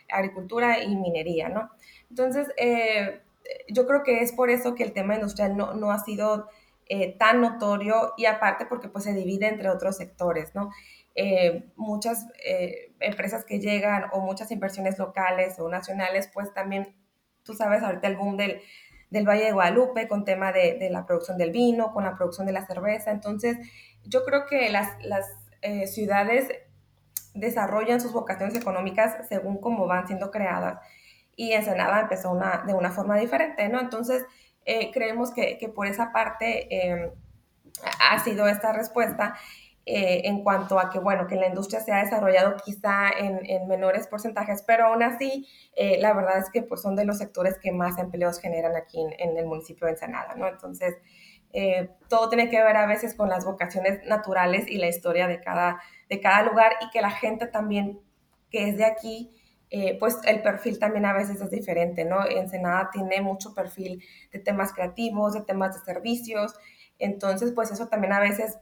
agricultura 0.09 0.81
y 0.83 0.95
minería, 0.95 1.49
¿no? 1.49 1.71
Entonces, 2.09 2.47
eh, 2.57 3.21
yo 3.69 3.85
creo 3.85 4.03
que 4.03 4.21
es 4.21 4.31
por 4.31 4.49
eso 4.49 4.75
que 4.75 4.83
el 4.83 4.93
tema 4.93 5.15
industrial 5.15 5.57
no, 5.57 5.73
no 5.73 5.91
ha 5.91 5.99
sido 5.99 6.47
eh, 6.87 7.17
tan 7.17 7.41
notorio 7.41 8.13
y 8.15 8.25
aparte 8.25 8.67
porque 8.67 8.89
pues 8.89 9.05
se 9.05 9.13
divide 9.13 9.47
entre 9.47 9.69
otros 9.69 9.97
sectores, 9.97 10.53
¿no? 10.53 10.69
Eh, 11.15 11.63
muchas 11.75 12.27
eh, 12.45 12.93
empresas 12.99 13.45
que 13.45 13.59
llegan 13.59 14.05
o 14.11 14.19
muchas 14.19 14.51
inversiones 14.51 14.99
locales 14.99 15.57
o 15.59 15.67
nacionales, 15.69 16.29
pues 16.31 16.53
también, 16.53 16.93
tú 17.45 17.53
sabes, 17.53 17.83
ahorita 17.83 18.07
el 18.07 18.17
boom 18.17 18.35
del, 18.35 18.61
del 19.09 19.25
Valle 19.25 19.45
de 19.45 19.51
Guadalupe 19.53 20.09
con 20.09 20.25
tema 20.25 20.51
de, 20.51 20.77
de, 20.77 20.89
la 20.89 21.05
producción 21.05 21.37
del 21.37 21.51
vino, 21.51 21.93
con 21.93 22.03
la 22.03 22.15
producción 22.15 22.45
de 22.45 22.53
la 22.53 22.65
cerveza. 22.65 23.11
Entonces, 23.11 23.57
yo 24.03 24.25
creo 24.25 24.45
que 24.47 24.69
las, 24.69 24.89
las 25.03 25.25
ciudades 25.87 26.49
desarrollan 27.33 28.01
sus 28.01 28.13
vocaciones 28.13 28.55
económicas 28.55 29.27
según 29.27 29.59
cómo 29.59 29.87
van 29.87 30.05
siendo 30.05 30.29
creadas 30.29 30.79
y 31.35 31.51
Ensenada 31.53 32.01
empezó 32.01 32.31
una, 32.31 32.63
de 32.65 32.73
una 32.73 32.91
forma 32.91 33.17
diferente, 33.17 33.67
¿no? 33.69 33.79
Entonces, 33.79 34.25
eh, 34.65 34.91
creemos 34.91 35.31
que, 35.31 35.57
que, 35.57 35.69
por 35.69 35.87
esa 35.87 36.11
parte 36.11 36.67
em, 36.71 37.11
ha 38.09 38.19
sido 38.23 38.47
esta 38.47 38.71
respuesta. 38.71 39.35
Eh, 39.87 40.23
en 40.25 40.43
cuanto 40.43 40.79
a 40.79 40.89
que, 40.89 40.97
bueno, 40.97 41.27
que 41.27 41.35
la 41.35 41.47
industria 41.47 41.79
se 41.79 41.91
ha 41.91 42.03
desarrollado 42.03 42.55
quizá 42.65 43.11
en, 43.19 43.67
menores 43.67 44.07
porcentajes, 44.07 44.63
pero 44.63 44.87
aún 44.87 45.03
así, 45.03 45.47
eh, 45.75 45.99
la 45.99 46.11
verdad 46.13 46.39
es 46.39 46.49
que 46.49 46.63
pues, 46.63 46.81
son 46.81 46.95
de 46.95 47.05
los 47.05 47.19
sectores 47.19 47.59
que 47.59 47.71
más 47.71 47.99
empleos 47.99 48.39
generan 48.39 48.75
aquí 48.75 48.99
en, 49.19 49.37
el 49.37 49.45
municipio 49.45 49.85
de 49.85 49.93
Ensenada, 49.93 50.33
¿no? 50.35 50.47
Entonces, 50.47 50.95
eh, 51.53 51.91
todo 52.09 52.29
tiene 52.29 52.49
que 52.49 52.63
ver 52.63 52.75
a 52.77 52.87
veces 52.87 53.13
con 53.13 53.29
las 53.29 53.45
vocaciones 53.45 54.03
naturales 54.07 54.67
y 54.67 54.77
la 54.77 54.87
historia 54.87 55.27
de 55.27 55.39
cada, 55.39 55.79
de 56.09 56.19
cada 56.19 56.41
lugar 56.41 56.73
y 56.81 56.89
que 56.89 57.01
la 57.01 57.11
gente 57.11 57.45
también 57.45 57.99
que 58.49 58.69
es 58.69 58.77
de 58.77 58.85
aquí, 58.85 59.31
pues 59.99 60.19
el 60.25 60.41
perfil 60.41 60.79
también 60.79 61.05
a 61.05 61.11
veces 61.11 61.41
es 61.41 61.51
diferente, 61.51 62.05
¿no? 62.05 62.25
Ensenada 62.25 62.89
tiene 62.93 63.19
mucho 63.19 63.53
perfil 63.53 64.01
de 64.31 64.39
temas 64.39 64.71
creativos, 64.71 65.33
de 65.33 65.41
temas 65.41 65.75
de 65.75 65.83
servicios, 65.83 66.53
entonces, 66.99 67.51
pues 67.53 67.71
eso 67.71 67.87
también 67.87 68.13
a 68.13 68.19
veces 68.19 68.57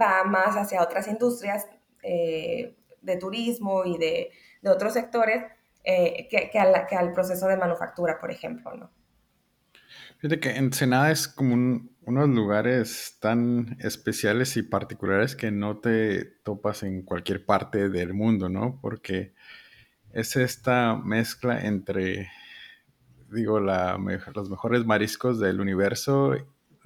va 0.00 0.24
más 0.24 0.56
hacia 0.56 0.82
otras 0.82 1.08
industrias 1.08 1.66
eh, 2.02 2.76
de 3.02 3.16
turismo 3.16 3.84
y 3.84 3.98
de, 3.98 4.30
otros 4.64 4.94
sectores 4.94 5.44
eh, 5.84 6.26
que, 6.28 6.58
al 6.58 7.12
proceso 7.12 7.46
de 7.46 7.56
manufactura, 7.56 8.18
por 8.18 8.32
ejemplo, 8.32 8.74
¿no? 8.74 8.90
Fíjate 10.18 10.40
que 10.40 10.56
Ensenada 10.56 11.10
es 11.12 11.28
como 11.28 11.88
unos 12.06 12.28
lugares 12.28 13.18
tan 13.20 13.76
especiales 13.80 14.56
y 14.56 14.62
particulares 14.62 15.36
que 15.36 15.50
no 15.50 15.78
te 15.78 16.24
topas 16.24 16.82
en 16.82 17.02
cualquier 17.02 17.44
parte 17.44 17.90
del 17.90 18.14
mundo, 18.14 18.48
¿no? 18.48 18.80
Porque 18.80 19.34
es 20.12 20.36
esta 20.36 20.96
mezcla 20.96 21.60
entre, 21.60 22.30
digo, 23.30 23.60
la, 23.60 23.98
los 24.34 24.48
mejores 24.48 24.86
mariscos 24.86 25.38
del 25.38 25.60
universo 25.60 26.34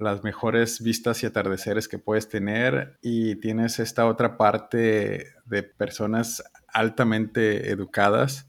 las 0.01 0.23
mejores 0.23 0.81
vistas 0.81 1.23
y 1.23 1.25
atardeceres 1.25 1.87
que 1.87 1.99
puedes 1.99 2.27
tener 2.27 2.97
y 3.01 3.35
tienes 3.35 3.79
esta 3.79 4.07
otra 4.07 4.37
parte 4.37 5.27
de 5.45 5.63
personas 5.63 6.43
altamente 6.67 7.69
educadas. 7.69 8.47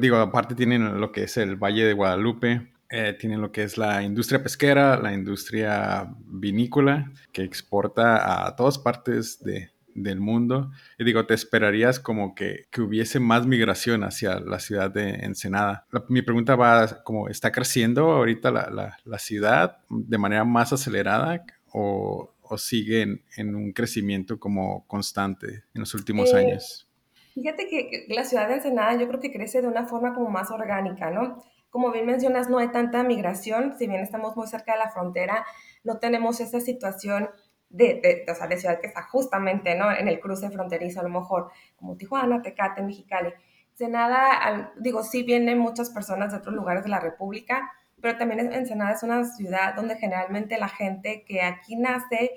Digo, 0.00 0.16
aparte 0.16 0.54
tienen 0.54 1.00
lo 1.00 1.12
que 1.12 1.24
es 1.24 1.36
el 1.36 1.56
Valle 1.56 1.84
de 1.84 1.92
Guadalupe, 1.92 2.72
eh, 2.90 3.14
tienen 3.18 3.40
lo 3.40 3.52
que 3.52 3.64
es 3.64 3.76
la 3.76 4.02
industria 4.02 4.42
pesquera, 4.42 4.96
la 4.96 5.12
industria 5.12 6.14
vinícola, 6.26 7.12
que 7.32 7.42
exporta 7.42 8.46
a 8.46 8.56
todas 8.56 8.78
partes 8.78 9.42
de, 9.44 9.70
del 10.02 10.20
mundo. 10.20 10.70
Y 10.98 11.04
digo, 11.04 11.26
te 11.26 11.34
esperarías 11.34 12.00
como 12.00 12.34
que, 12.34 12.66
que, 12.70 12.80
hubiese 12.80 13.20
más 13.20 13.46
migración 13.46 14.04
hacia 14.04 14.40
la 14.40 14.58
ciudad 14.58 14.90
de 14.90 15.10
Ensenada. 15.10 15.86
mi 16.08 16.22
pregunta 16.22 16.56
va 16.56 17.02
como, 17.04 17.28
¿está 17.28 17.52
creciendo 17.52 18.12
ahorita 18.12 18.50
la, 18.50 18.70
la, 18.70 18.98
la 19.04 19.18
ciudad 19.18 19.78
de 19.88 20.18
manera 20.18 20.44
más 20.44 20.72
acelerada 20.72 21.44
o, 21.72 22.34
o 22.42 22.58
sigue 22.58 23.02
en, 23.02 23.22
en, 23.36 23.54
un 23.54 23.72
crecimiento 23.72 24.38
como 24.38 24.86
constante 24.86 25.64
en 25.74 25.80
los 25.80 25.94
últimos 25.94 26.32
eh, 26.32 26.38
años? 26.38 26.88
Fíjate 27.34 27.68
que 27.68 28.06
la 28.08 28.24
ciudad 28.24 28.48
de 28.48 28.54
Ensenada 28.54 28.98
yo 28.98 29.06
creo 29.08 29.20
que 29.20 29.32
crece 29.32 29.62
de 29.62 29.68
una 29.68 29.86
forma 29.86 30.14
como 30.14 30.30
más 30.30 30.50
orgánica, 30.50 31.10
¿no? 31.10 31.42
Como 31.70 31.92
bien 31.92 32.06
mencionas, 32.06 32.48
no 32.48 32.58
hay 32.58 32.68
tanta 32.68 33.02
migración, 33.02 33.74
si 33.78 33.86
bien 33.86 34.00
estamos 34.00 34.36
muy 34.36 34.46
cerca 34.46 34.72
de 34.72 34.78
la 34.78 34.90
frontera, 34.90 35.44
no 35.84 35.98
tenemos 35.98 36.40
esa 36.40 36.60
situación 36.60 37.28
de, 37.70 38.00
de, 38.02 38.30
o 38.30 38.34
sea, 38.34 38.46
de 38.46 38.56
ciudad 38.56 38.80
que 38.80 38.86
está 38.86 39.02
justamente 39.02 39.74
¿no? 39.74 39.90
en 39.92 40.08
el 40.08 40.20
cruce 40.20 40.50
fronterizo, 40.50 41.00
a 41.00 41.02
lo 41.02 41.10
mejor 41.10 41.50
como 41.76 41.96
Tijuana, 41.96 42.42
Tecate, 42.42 42.82
Mexicali. 42.82 43.32
Ensenada, 43.72 44.72
digo, 44.76 45.02
sí 45.02 45.22
vienen 45.22 45.58
muchas 45.58 45.90
personas 45.90 46.32
de 46.32 46.38
otros 46.38 46.54
lugares 46.54 46.82
de 46.82 46.90
la 46.90 46.98
República, 46.98 47.70
pero 48.00 48.16
también 48.18 48.52
Ensenada 48.52 48.92
es 48.92 49.02
una 49.02 49.24
ciudad 49.24 49.74
donde 49.74 49.96
generalmente 49.96 50.58
la 50.58 50.68
gente 50.68 51.24
que 51.24 51.42
aquí 51.42 51.76
nace, 51.76 52.32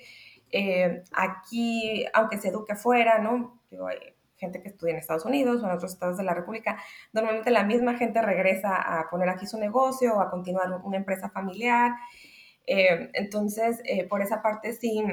eh, 0.51 1.03
aquí, 1.13 2.05
aunque 2.13 2.37
se 2.37 2.49
eduque 2.49 2.75
fuera, 2.75 3.19
¿no? 3.19 3.59
Digo, 3.71 3.87
hay 3.87 3.97
gente 4.35 4.61
que 4.61 4.69
estudia 4.69 4.93
en 4.93 4.99
Estados 4.99 5.25
Unidos 5.25 5.61
o 5.61 5.65
en 5.65 5.71
otros 5.71 5.93
estados 5.93 6.17
de 6.17 6.23
la 6.23 6.33
República, 6.33 6.77
normalmente 7.13 7.51
la 7.51 7.63
misma 7.63 7.95
gente 7.95 8.21
regresa 8.21 8.75
a 8.75 9.09
poner 9.09 9.29
aquí 9.29 9.45
su 9.45 9.57
negocio 9.59 10.15
o 10.15 10.21
a 10.21 10.29
continuar 10.29 10.81
una 10.83 10.97
empresa 10.97 11.29
familiar 11.29 11.91
eh, 12.67 13.09
entonces, 13.13 13.81
eh, 13.85 14.07
por 14.07 14.21
esa 14.21 14.41
parte 14.41 14.73
sí, 14.73 15.03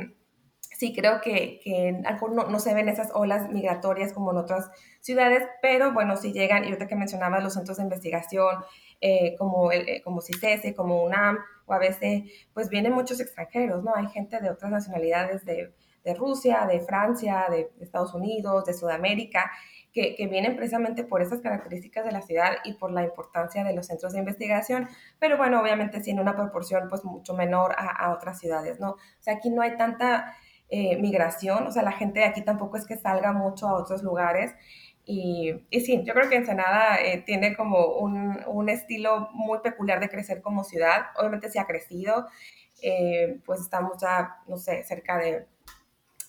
sí 0.61 0.95
creo 0.95 1.21
que, 1.21 1.61
que 1.63 1.93
no, 1.93 2.49
no, 2.49 2.61
se 2.61 2.75
ven 2.75 2.89
esas 2.89 3.11
olas 3.15 3.51
migratorias 3.51 4.13
como 4.13 4.31
en 4.31 4.39
otras 4.39 4.71
ciudades, 5.01 5.43
pero 5.61 5.93
bueno, 5.93 6.17
sí 6.17 6.33
llegan, 6.33 6.65
y 6.65 6.69
ahorita 6.69 6.87
que 6.87 6.97
mencionabas 6.97 7.43
los 7.43 7.55
centros 7.55 7.79
de 7.79 7.85
investigación, 7.85 8.65
eh, 9.01 9.35
como, 9.39 9.73
el, 9.73 10.03
como 10.03 10.21
CICESE, 10.21 10.75
como 10.75 11.03
UNAM, 11.05 11.39
o 11.67 11.73
a 11.73 11.79
veces, 11.79 12.23
pues 12.53 12.69
vienen 12.69 12.93
muchos 12.93 13.21
extranjeros, 13.21 13.83
¿no? 13.85 13.95
Hay 13.95 14.09
gente 14.09 14.41
de 14.41 14.51
otras 14.51 14.71
nacionalidades 14.71 15.45
de, 15.45 15.75
de 16.05 16.15
Rusia, 16.15 16.67
de 16.67 16.81
Francia, 16.81 17.47
de 17.51 17.71
Estados 17.81 18.15
Unidos, 18.15 18.65
de 18.65 18.75
Sudamérica, 18.75 19.51
que, 19.93 20.27
vienen 20.31 20.57
precisamente 20.57 21.05
por 21.05 21.23
esas 21.23 21.41
características 21.41 22.05
de 22.05 22.13
la 22.13 22.23
ciudad 22.23 22.53
y 22.65 22.75
por 22.75 22.91
la 22.93 23.03
importancia 23.03 23.65
de 23.65 23.73
los 23.75 23.87
centros 23.87 24.13
de 24.13 24.21
investigación, 24.21 24.89
pero 25.19 25.37
bueno, 25.37 25.61
obviamente 25.61 26.03
sí 26.03 26.11
en 26.11 26.21
una 26.21 26.37
proporción 26.37 26.89
pues 26.89 27.05
mucho 27.05 27.35
menor 27.35 27.75
a, 27.77 28.13
otras 28.13 28.39
ciudades, 28.39 28.79
¿no? 28.81 28.91
O 28.91 29.21
sea, 29.21 29.35
aquí 29.35 29.51
no 29.51 29.63
hay 29.63 29.77
tanta 29.77 30.37
eh, 30.69 30.97
migración, 30.99 31.67
o 31.67 31.71
sea, 31.71 31.83
la 31.83 31.93
gente 31.93 32.21
de 32.21 32.27
aquí 32.27 32.43
tampoco 32.43 32.77
es 32.77 32.87
que 32.87 32.97
salga 32.97 33.33
mucho 33.33 33.69
a 33.69 33.75
otros 33.75 34.03
lugares. 34.03 34.55
Y, 35.11 35.55
y 35.71 35.81
sí, 35.81 36.03
yo 36.05 36.13
creo 36.13 36.29
que 36.29 36.37
Ensenada 36.37 37.01
eh, 37.01 37.23
tiene 37.25 37.57
como 37.57 37.97
un, 37.97 38.41
un, 38.47 38.69
estilo 38.69 39.31
muy 39.33 39.61
peculiar 39.61 40.01
de 40.01 40.11
crecer 40.11 40.43
como 40.43 40.65
ciudad. 40.65 41.07
Obviamente 41.17 41.49
se 41.49 41.59
ha 41.59 41.67
crecido, 41.67 42.27
eh, 42.83 43.41
pues 43.47 43.61
estamos 43.61 43.99
ya, 43.99 44.37
no 44.47 44.59
sé, 44.59 44.85
cerca 44.85 45.17
de 45.17 45.47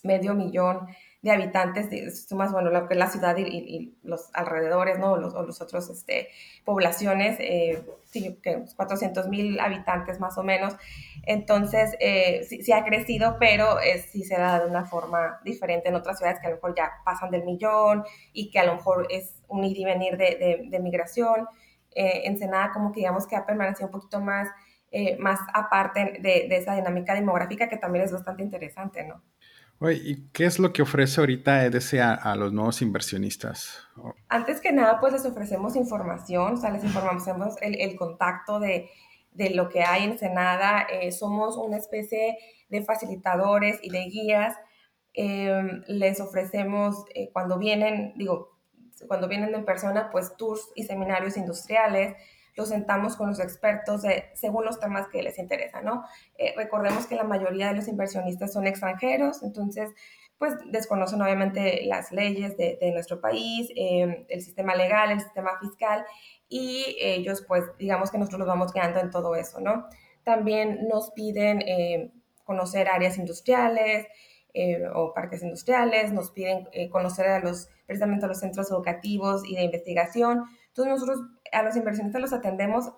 medio 0.04 0.34
millón 0.34 0.88
de 1.22 1.32
habitantes, 1.32 2.28
sumas, 2.28 2.52
bueno, 2.54 2.70
la 2.72 3.10
ciudad 3.10 3.36
y, 3.38 3.98
los 4.04 4.30
alrededores, 4.34 5.00
¿no? 5.00 5.18
Los, 5.18 5.34
o 5.34 5.44
los 5.44 5.62
otros, 5.62 5.90
este, 5.90 6.30
poblaciones, 6.64 7.38
eh, 7.40 7.84
sí, 8.06 8.40
que 8.42 8.64
400 8.76 9.28
mil 9.28 9.60
habitantes 9.60 10.20
más 10.20 10.38
o 10.38 10.44
menos. 10.44 10.76
Entonces, 11.24 11.96
eh, 12.00 12.46
sí, 12.46 12.72
ha 12.72 12.86
crecido, 12.86 13.36
pero 13.38 13.82
eh, 13.82 14.00
sí 14.00 14.24
se 14.24 14.38
da 14.38 14.60
de 14.60 14.68
una 14.68 14.86
forma 14.86 15.40
diferente 15.44 15.90
en 15.90 15.96
otras 15.96 16.18
ciudades 16.18 16.40
que 16.40 16.48
a 16.48 16.52
lo 16.52 16.56
mejor 16.56 16.76
ya 16.76 16.92
pasan 17.04 17.32
del 17.32 17.44
millón 17.44 18.06
y 18.32 18.50
que 18.50 18.60
a 18.60 18.66
lo 18.66 18.76
mejor 18.76 19.08
es 19.10 19.36
un 19.50 19.64
ir 19.66 19.78
y 19.78 19.84
venir 19.84 20.16
de, 20.16 20.68
de, 20.70 20.80
migración. 20.80 21.48
Eh, 21.92 22.22
Ensenada 22.26 22.72
como 22.72 22.94
que 22.94 23.02
digamos 23.02 23.28
que 23.28 23.36
ha 23.36 23.46
permanecido 23.46 23.88
un 23.88 23.92
poquito 23.92 24.22
más, 24.22 24.48
más 25.20 25.40
aparte 25.54 26.18
de, 26.20 26.48
de 26.48 26.58
esa 26.58 26.76
dinámica 26.76 27.14
demográfica 27.14 27.68
que 27.68 27.78
también 27.78 28.06
es 28.06 28.12
bastante 28.12 28.42
interesante, 28.42 29.04
¿no? 29.04 29.22
¿Y 29.82 30.28
qué 30.34 30.46
es 30.46 30.60
lo 30.60 30.74
que 30.74 30.82
ofrece 30.82 31.22
ahorita 31.22 31.66
EDC 31.66 32.00
a, 32.02 32.36
los 32.36 32.52
nuevos 32.52 32.82
inversionistas? 32.82 33.88
Antes 34.28 34.60
que 34.60 34.74
nada, 34.74 35.00
pues 35.00 35.14
les 35.14 35.26
ofrecemos 35.26 35.76
información, 35.78 36.54
o 36.54 36.58
sea, 36.58 36.70
les 36.72 36.84
informamos 36.84 37.24
el, 37.62 37.80
el 37.80 37.96
contacto 37.96 38.60
de, 38.60 38.90
de, 39.32 39.52
lo 39.52 39.70
que 39.70 39.84
hay 39.84 40.04
en 40.04 40.18
Senada. 40.18 40.82
Eh, 40.82 41.14
somos 41.14 41.56
una 41.56 41.78
especie 41.78 42.38
de 42.68 42.82
facilitadores 42.84 43.80
y 43.82 43.90
de 43.90 44.04
guías. 44.06 44.56
Em, 45.14 45.82
les 45.88 46.20
ofrecemos 46.20 47.06
eh, 47.16 47.30
cuando 47.32 47.58
vienen, 47.58 48.14
digo, 48.18 48.60
cuando 49.08 49.30
vienen 49.30 49.56
en 49.56 49.64
persona, 49.64 50.10
pues 50.12 50.36
tours 50.36 50.70
y 50.76 50.84
seminarios 50.84 51.38
industriales 51.38 52.16
los 52.60 52.70
sentamos 52.70 53.16
con 53.16 53.30
los 53.30 53.40
expertos 53.40 54.02
según 54.34 54.66
los 54.66 54.80
temas 54.80 55.08
que 55.08 55.24
les 55.24 55.40
interesan, 55.40 55.86
¿no? 55.86 56.04
Eh, 56.38 56.54
recordemos 56.58 57.08
que 57.08 57.16
la 57.16 57.24
mayoría 57.24 57.70
de 57.70 57.76
los 57.76 57.88
inversionistas 57.88 58.52
son 58.52 58.68
extranjeros, 58.68 59.42
entonces, 59.44 59.90
pues 60.38 60.56
desconocen 60.70 61.22
obviamente 61.22 61.84
las 61.86 62.12
leyes 62.12 62.58
de, 62.58 62.78
nuestro 62.94 63.22
país, 63.22 63.70
eh, 63.76 64.26
el 64.28 64.42
sistema 64.42 64.76
legal, 64.76 65.12
el 65.12 65.22
sistema 65.22 65.52
fiscal, 65.60 66.06
y 66.50 66.98
ellos, 67.00 67.46
pues, 67.48 67.64
digamos 67.78 68.12
que 68.12 68.18
nosotros 68.18 68.40
los 68.40 68.48
vamos 68.48 68.74
guiando 68.74 69.00
en 69.00 69.10
todo 69.10 69.36
eso, 69.36 69.62
¿no? 69.62 69.88
También 70.24 70.88
nos 70.88 71.12
piden 71.12 71.62
eh, 71.62 72.12
conocer 72.44 72.90
áreas 72.90 73.18
industriales, 73.18 74.08
o 74.96 75.14
parques 75.14 75.44
industriales, 75.44 76.12
nos 76.12 76.32
piden 76.32 76.68
conocer 76.92 77.28
a 77.28 77.40
los, 77.40 77.70
precisamente 77.86 78.26
a 78.26 78.28
los 78.28 78.40
centros 78.40 78.70
educativos 78.72 79.48
y 79.48 79.56
de 79.56 79.64
investigación. 79.64 80.44
Entonces 80.70 80.94
nosotros 80.94 81.20
a 81.52 81.64
los 81.64 81.76
inversionistas 81.76 82.22
los 82.22 82.34
atendemos 82.34 82.92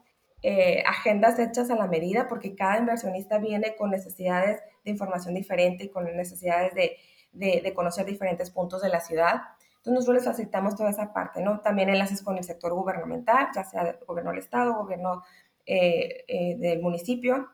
eh, 0.44 0.84
agendas 0.88 1.38
hechas 1.38 1.70
a 1.70 1.76
la 1.76 1.88
medida 1.88 2.28
porque 2.28 2.56
cada 2.56 2.80
inversionista 2.80 3.38
viene 3.38 3.76
con 3.76 3.92
necesidades 3.92 4.60
de 4.84 4.92
información 4.92 5.36
diferente 5.36 5.84
y 5.84 5.90
con 5.90 6.06
necesidades 6.16 6.74
de, 6.74 6.98
de, 7.32 7.74
conocer 7.74 8.06
diferentes 8.06 8.50
puntos 8.50 8.82
de 8.82 8.90
la 8.90 9.00
ciudad. 9.00 9.36
Entonces 9.70 9.94
nosotros 9.94 10.16
les 10.16 10.26
facilitamos 10.26 10.76
toda 10.76 10.90
esa 10.90 11.14
parte, 11.14 11.42
¿no? 11.42 11.60
También 11.62 11.90
enlaces 11.90 12.22
con 12.22 12.38
el 12.38 12.44
sector 12.44 12.74
gubernamental, 12.74 13.50
ya 13.56 13.64
sea 13.64 13.84
del 13.84 13.98
gobierno 14.06 14.32
del 14.32 14.40
estado, 14.40 14.76
gobierno 14.76 15.24
eh, 15.66 16.24
eh, 16.28 16.56
del 16.58 16.82
municipio, 16.82 17.50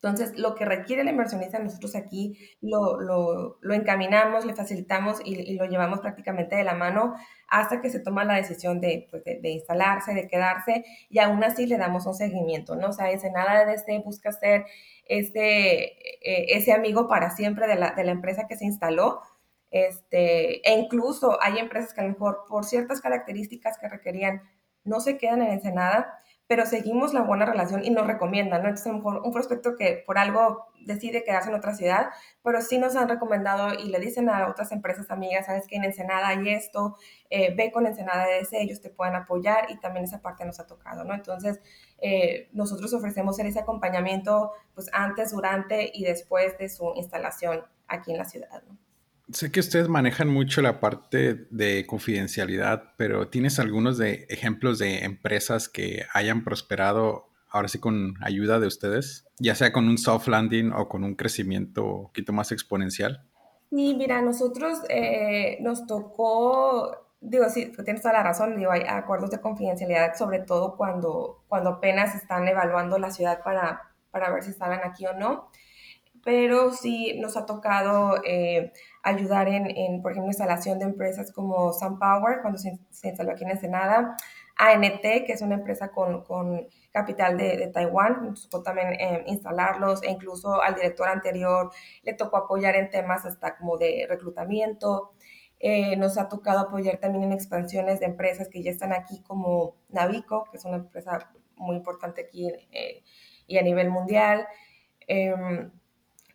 Entonces, 0.00 0.38
lo 0.38 0.54
que 0.54 0.64
requiere 0.64 1.02
el 1.02 1.08
inversionista, 1.08 1.58
nosotros 1.58 1.96
aquí 1.96 2.38
lo, 2.60 3.00
lo, 3.00 3.58
lo 3.60 3.74
encaminamos, 3.74 4.44
le 4.44 4.54
facilitamos 4.54 5.20
y, 5.24 5.56
lo 5.56 5.66
llevamos 5.66 5.98
prácticamente 5.98 6.54
de 6.54 6.62
la 6.62 6.74
mano 6.74 7.14
hasta 7.48 7.80
que 7.80 7.90
se 7.90 7.98
toma 7.98 8.24
la 8.24 8.36
decisión 8.36 8.80
de, 8.80 9.08
pues, 9.10 9.24
de, 9.24 9.40
de, 9.40 9.48
instalarse, 9.50 10.14
de 10.14 10.28
quedarse, 10.28 10.84
y 11.08 11.18
aún 11.18 11.42
así 11.42 11.66
le 11.66 11.78
damos 11.78 12.06
un 12.06 12.14
seguimiento, 12.14 12.76
¿no? 12.76 12.88
O 12.88 12.92
sea, 12.92 13.08
nada 13.32 13.64
de 13.64 13.74
este 13.74 13.98
busca 13.98 14.30
ser 14.30 14.66
este, 15.06 15.98
eh, 16.20 16.56
ese 16.56 16.72
amigo 16.72 17.08
para 17.08 17.30
siempre 17.30 17.66
de 17.66 17.74
la, 17.74 17.90
de 17.90 18.04
la 18.04 18.12
empresa 18.12 18.46
que 18.46 18.56
se 18.56 18.66
instaló, 18.66 19.20
este, 19.70 20.68
e 20.68 20.78
incluso 20.78 21.42
hay 21.42 21.58
empresas 21.58 21.92
que 21.92 22.02
a 22.02 22.04
lo 22.04 22.10
mejor 22.10 22.44
por 22.48 22.64
ciertas 22.64 23.00
características 23.00 23.78
que 23.78 23.88
requerían 23.88 24.42
no 24.84 25.00
se 25.00 25.18
quedan 25.18 25.42
en 25.42 25.52
Ensenada, 25.52 26.20
pero 26.48 26.64
seguimos 26.64 27.12
la 27.12 27.22
buena 27.22 27.44
relación 27.44 27.84
y 27.84 27.90
nos 27.90 28.06
recomiendan, 28.06 28.62
¿no? 28.62 28.68
Entonces, 28.68 28.86
a 28.86 28.92
lo 28.92 28.96
mejor 28.96 29.20
un 29.22 29.32
prospecto 29.32 29.76
que 29.76 30.02
por 30.06 30.16
algo 30.16 30.66
decide 30.80 31.22
quedarse 31.22 31.50
en 31.50 31.54
otra 31.54 31.74
ciudad, 31.74 32.08
pero 32.42 32.62
sí 32.62 32.78
nos 32.78 32.96
han 32.96 33.08
recomendado 33.08 33.74
y 33.74 33.90
le 33.90 34.00
dicen 34.00 34.30
a 34.30 34.48
otras 34.48 34.72
empresas 34.72 35.10
amigas, 35.10 35.44
sabes 35.44 35.68
que 35.68 35.76
en 35.76 35.84
Ensenada 35.84 36.28
hay 36.28 36.48
esto, 36.48 36.96
eh, 37.28 37.54
ve 37.54 37.70
con 37.70 37.86
Ensenada 37.86 38.26
EDC, 38.30 38.54
ellos 38.54 38.80
te 38.80 38.88
pueden 38.88 39.14
apoyar 39.14 39.70
y 39.70 39.78
también 39.78 40.04
esa 40.06 40.22
parte 40.22 40.46
nos 40.46 40.58
ha 40.58 40.66
tocado, 40.66 41.04
¿no? 41.04 41.14
Entonces, 41.14 41.60
eh, 41.98 42.48
nosotros 42.52 42.94
ofrecemos 42.94 43.38
ese 43.38 43.60
acompañamiento 43.60 44.52
pues 44.74 44.88
antes, 44.94 45.32
durante 45.32 45.90
y 45.92 46.04
después 46.04 46.56
de 46.56 46.70
su 46.70 46.94
instalación 46.96 47.64
aquí 47.86 48.12
en 48.12 48.18
la 48.18 48.24
ciudad, 48.24 48.62
¿no? 48.66 48.87
Sé 49.30 49.52
que 49.52 49.60
ustedes 49.60 49.88
manejan 49.88 50.28
mucho 50.28 50.62
la 50.62 50.80
parte 50.80 51.46
de 51.50 51.84
confidencialidad, 51.86 52.94
pero 52.96 53.28
¿tienes 53.28 53.58
algunos 53.58 53.98
de 53.98 54.26
ejemplos 54.30 54.78
de 54.78 55.04
empresas 55.04 55.68
que 55.68 56.06
hayan 56.14 56.44
prosperado 56.44 57.28
ahora 57.50 57.68
sí 57.68 57.78
con 57.78 58.14
ayuda 58.22 58.58
de 58.58 58.66
ustedes? 58.66 59.26
Ya 59.38 59.54
sea 59.54 59.70
con 59.70 59.86
un 59.86 59.98
soft 59.98 60.28
landing 60.28 60.72
o 60.72 60.88
con 60.88 61.04
un 61.04 61.14
crecimiento 61.14 61.84
un 61.84 62.02
poquito 62.04 62.32
más 62.32 62.52
exponencial. 62.52 63.22
Sí, 63.68 63.94
mira, 63.98 64.22
nosotros 64.22 64.78
eh, 64.88 65.58
nos 65.60 65.86
tocó, 65.86 66.96
digo, 67.20 67.50
sí, 67.50 67.70
tienes 67.84 68.00
toda 68.00 68.14
la 68.14 68.22
razón, 68.22 68.56
digo, 68.56 68.70
hay 68.70 68.84
acuerdos 68.88 69.30
de 69.30 69.42
confidencialidad, 69.42 70.16
sobre 70.16 70.38
todo 70.38 70.74
cuando, 70.74 71.44
cuando 71.48 71.68
apenas 71.70 72.14
están 72.14 72.48
evaluando 72.48 72.98
la 72.98 73.10
ciudad 73.10 73.42
para, 73.44 73.90
para 74.10 74.32
ver 74.32 74.42
si 74.42 74.50
estaban 74.50 74.80
aquí 74.82 75.04
o 75.04 75.12
no 75.12 75.50
pero 76.24 76.72
sí 76.72 77.18
nos 77.20 77.36
ha 77.36 77.46
tocado 77.46 78.22
eh, 78.24 78.72
ayudar 79.02 79.48
en, 79.48 79.70
en, 79.70 80.02
por 80.02 80.12
ejemplo, 80.12 80.30
instalación 80.30 80.78
de 80.78 80.86
empresas 80.86 81.32
como 81.32 81.72
SunPower, 81.72 82.40
cuando 82.40 82.58
se, 82.58 82.78
se, 82.90 83.08
instaló 83.08 83.32
aquí 83.32 83.44
en 83.44 83.50
Ensenada, 83.50 84.16
ANT, 84.56 85.00
que 85.00 85.32
es 85.32 85.42
una 85.42 85.54
empresa 85.54 85.90
con, 85.90 86.24
con 86.24 86.66
capital 86.90 87.36
de, 87.36 87.56
de, 87.56 87.68
Taiwán, 87.68 88.24
nos 88.24 88.48
tocó 88.48 88.62
también 88.62 88.88
eh, 88.94 89.24
instalarlos, 89.26 90.02
e 90.02 90.10
incluso 90.10 90.60
al 90.60 90.74
director 90.74 91.08
anterior 91.08 91.70
le 92.02 92.14
tocó 92.14 92.38
apoyar 92.38 92.74
en 92.74 92.90
temas 92.90 93.24
hasta 93.24 93.56
como 93.56 93.78
de 93.78 94.06
reclutamiento. 94.08 95.12
Eh, 95.60 95.96
nos 95.96 96.18
ha 96.18 96.28
tocado 96.28 96.60
apoyar 96.60 96.98
también 96.98 97.24
en 97.24 97.32
expansiones 97.32 98.00
de 98.00 98.06
empresas 98.06 98.48
que 98.48 98.62
ya 98.62 98.70
están 98.70 98.92
aquí, 98.92 99.22
como 99.22 99.76
Navico, 99.88 100.44
que 100.50 100.56
es 100.56 100.64
una 100.64 100.76
empresa 100.76 101.30
muy 101.56 101.76
importante 101.76 102.22
aquí 102.22 102.48
y 103.46 103.58
a 103.58 103.62
nivel 103.62 103.90
mundial. 103.90 104.46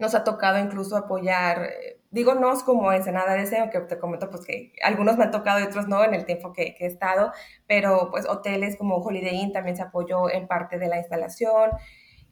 Em, 0.03 0.09
nos 0.09 0.15
ha 0.15 0.23
tocado 0.23 0.59
incluso 0.59 0.97
apoyar, 0.97 1.63
eh, 1.63 1.99
digo 2.11 2.35
nos 2.35 2.63
como 2.63 2.91
Ensenada 2.91 3.33
DC, 3.35 3.57
aunque 3.59 3.79
te 3.81 3.97
comento 3.97 4.29
pues 4.29 4.45
que 4.45 4.73
algunos 4.83 5.17
me 5.17 5.23
han 5.23 5.31
tocado 5.31 5.59
y 5.59 5.63
otros 5.63 5.87
no 5.87 6.03
en 6.03 6.13
el 6.13 6.25
tiempo 6.25 6.51
que, 6.51 6.75
he 6.79 6.85
estado, 6.85 7.31
pero 7.67 8.09
pues 8.11 8.27
hoteles 8.27 8.75
como 8.77 8.97
Holiday 8.97 9.35
Inn 9.35 9.53
también 9.53 9.77
se 9.77 9.83
apoyó 9.83 10.29
en 10.29 10.47
parte 10.47 10.77
de 10.77 10.87
la 10.87 10.97
instalación. 10.97 11.71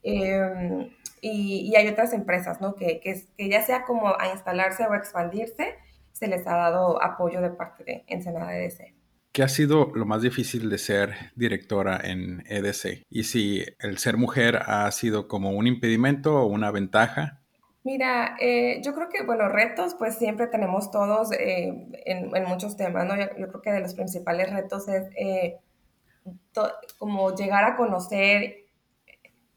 Eh, 0.03 0.89
y, 1.21 1.75
hay 1.75 1.87
otras 1.87 2.13
empresas, 2.13 2.59
¿no? 2.61 2.75
Que, 2.75 2.99
que, 2.99 3.49
ya 3.49 3.61
sea 3.61 3.85
como 3.85 4.07
a 4.19 4.29
instalarse 4.33 4.83
o 4.85 4.91
a 4.91 4.97
expandirse, 4.97 5.75
se 6.11 6.27
les 6.27 6.45
ha 6.47 6.55
dado 6.55 7.01
apoyo 7.01 7.41
de 7.41 7.51
parte 7.51 7.83
de 7.83 8.03
Ensenada 8.07 8.51
DC. 8.51 8.95
¿Qué 9.31 9.43
ha 9.43 9.47
sido 9.47 9.91
lo 9.95 10.05
más 10.05 10.21
difícil 10.23 10.69
de 10.69 10.77
ser 10.77 11.13
directora 11.35 12.01
en 12.03 12.43
EDC? 12.47 13.03
Y 13.09 13.23
si 13.23 13.63
el 13.79 13.97
ser 13.97 14.17
mujer 14.17 14.63
ha 14.65 14.91
sido 14.91 15.27
como 15.27 15.51
un 15.51 15.67
impedimento 15.67 16.35
o 16.35 16.47
una 16.47 16.71
ventaja 16.71 17.40
Mira, 17.83 18.35
eh, 18.39 18.81
yo 18.83 18.93
creo 18.93 19.09
que, 19.09 19.23
bueno, 19.23 19.49
retos, 19.49 19.95
pues 19.95 20.15
siempre 20.15 20.47
tenemos 20.47 20.91
todos 20.91 21.31
eh, 21.31 21.87
en, 22.05 22.43
muchos 22.45 22.77
temas, 22.77 23.05
¿no? 23.05 23.15
Yo, 23.15 23.25
yo, 23.37 23.47
creo 23.47 23.61
que 23.61 23.71
de 23.71 23.79
los 23.79 23.95
principales 23.95 24.51
retos 24.51 24.87
es 24.87 25.09
eh, 25.15 25.57
como 26.99 27.35
llegar 27.35 27.63
a 27.63 27.75
conocer 27.75 28.61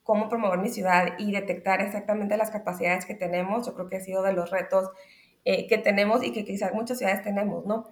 cómo 0.04 0.28
promover 0.28 0.58
mi 0.58 0.68
ciudad 0.68 1.14
y 1.18 1.32
detectar 1.32 1.80
exactamente 1.80 2.36
las 2.36 2.50
capacidades 2.50 3.06
que 3.06 3.14
tenemos. 3.14 3.66
Yo 3.66 3.74
creo 3.74 3.88
que 3.88 3.96
ha 3.96 4.00
sido 4.00 4.22
de 4.22 4.32
los 4.32 4.50
retos 4.50 4.90
eh, 5.44 5.66
que 5.66 5.78
tenemos 5.78 6.22
y 6.22 6.32
que 6.32 6.44
quizás 6.44 6.72
muchas 6.72 6.98
ciudades 6.98 7.22
tenemos, 7.22 7.66
¿no? 7.66 7.88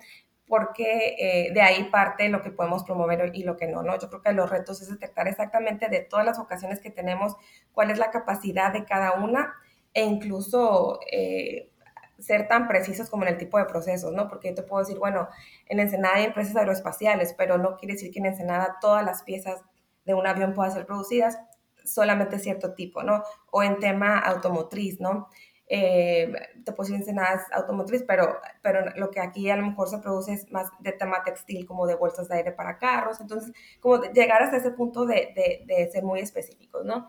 Porque 0.47 1.17
eh, 1.19 1.53
de 1.53 1.63
ahí 1.63 1.85
parte 1.85 2.29
lo 2.29 2.43
que 2.43 2.51
podemos 2.51 2.85
promover 2.85 3.31
y 3.35 3.43
lo 3.43 3.57
que 3.57 3.67
no, 3.67 3.83
¿no? 3.83 3.99
Yo 3.99 4.09
creo 4.09 4.23
que 4.23 4.33
los 4.33 4.51
retos 4.51 4.83
es 4.83 4.91
detectar 4.91 5.27
exactamente 5.27 5.89
de 5.89 6.01
todas 6.01 6.27
las 6.27 6.39
ocasiones 6.39 6.81
que 6.81 6.91
tenemos 6.91 7.35
cuál 7.73 7.91
es 7.91 7.99
la 7.99 8.11
capacidad 8.11 8.73
de 8.73 8.85
cada 8.85 9.13
una 9.13 9.55
e 9.95 10.05
incluso 10.05 11.01
eh, 11.11 11.71
ser 12.19 12.49
tan 12.49 12.69
precisos 12.69 13.11
como 13.11 13.25
en 13.25 13.31
el 13.31 13.39
tipo 13.39 13.59
de 13.59 13.65
procesos, 13.65 14.13
¿no? 14.13 14.29
Porque 14.29 14.49
yo 14.49 14.55
te 14.55 14.63
puedo 14.63 14.83
decir, 14.83 14.99
bueno, 14.99 15.29
en 15.67 15.81
Ensenada 15.81 16.17
hay 16.17 16.25
empresas 16.25 16.55
aeroespaciales, 16.57 17.35
pero 17.37 17.59
no 17.59 17.77
quiere 17.77 17.95
decir 17.95 18.11
que 18.13 18.21
en 18.21 18.27
Ensenada 18.27 18.79
todas 18.81 19.05
las 19.05 19.23
piezas 19.23 19.61
de 20.05 20.15
un 20.15 20.27
avión 20.27 20.55
puedan 20.55 20.73
ser 20.73 20.87
producidas, 20.87 21.39
solamente 21.85 22.39
cierto 22.39 22.75
tipo, 22.75 23.03
¿no? 23.03 23.23
O 23.51 23.63
en 23.63 23.79
tema 23.81 24.19
automotriz, 24.19 25.01
¿no? 25.01 25.29
Eh, 25.67 26.33
te 26.65 26.73
puedo 26.73 26.87
decir 26.87 26.97
Ensenada 26.97 27.45
automotriz, 27.53 28.05
pero, 28.07 28.39
pero 28.63 28.91
lo 28.97 29.11
que 29.11 29.21
aquí 29.21 29.51
a 29.51 29.57
lo 29.57 29.67
mejor 29.67 29.89
se 29.89 29.99
produce 29.99 30.35
es 30.35 30.51
más 30.53 30.69
de 30.81 30.93
tema 30.93 31.25
textil, 31.25 31.67
como 31.67 31.87
de 31.87 31.97
bolsas 31.97 32.29
de 32.29 32.37
aire 32.37 32.53
para 32.53 32.79
carros, 32.79 33.21
entonces, 33.21 33.53
como 33.81 34.01
llegar 34.13 34.43
hasta 34.43 34.59
ese 34.59 34.71
punto 34.71 35.07
de, 35.07 35.65
de 35.67 35.91
ser 35.91 36.05
muy 36.05 36.21
específicos, 36.21 36.85
¿no? 36.85 37.09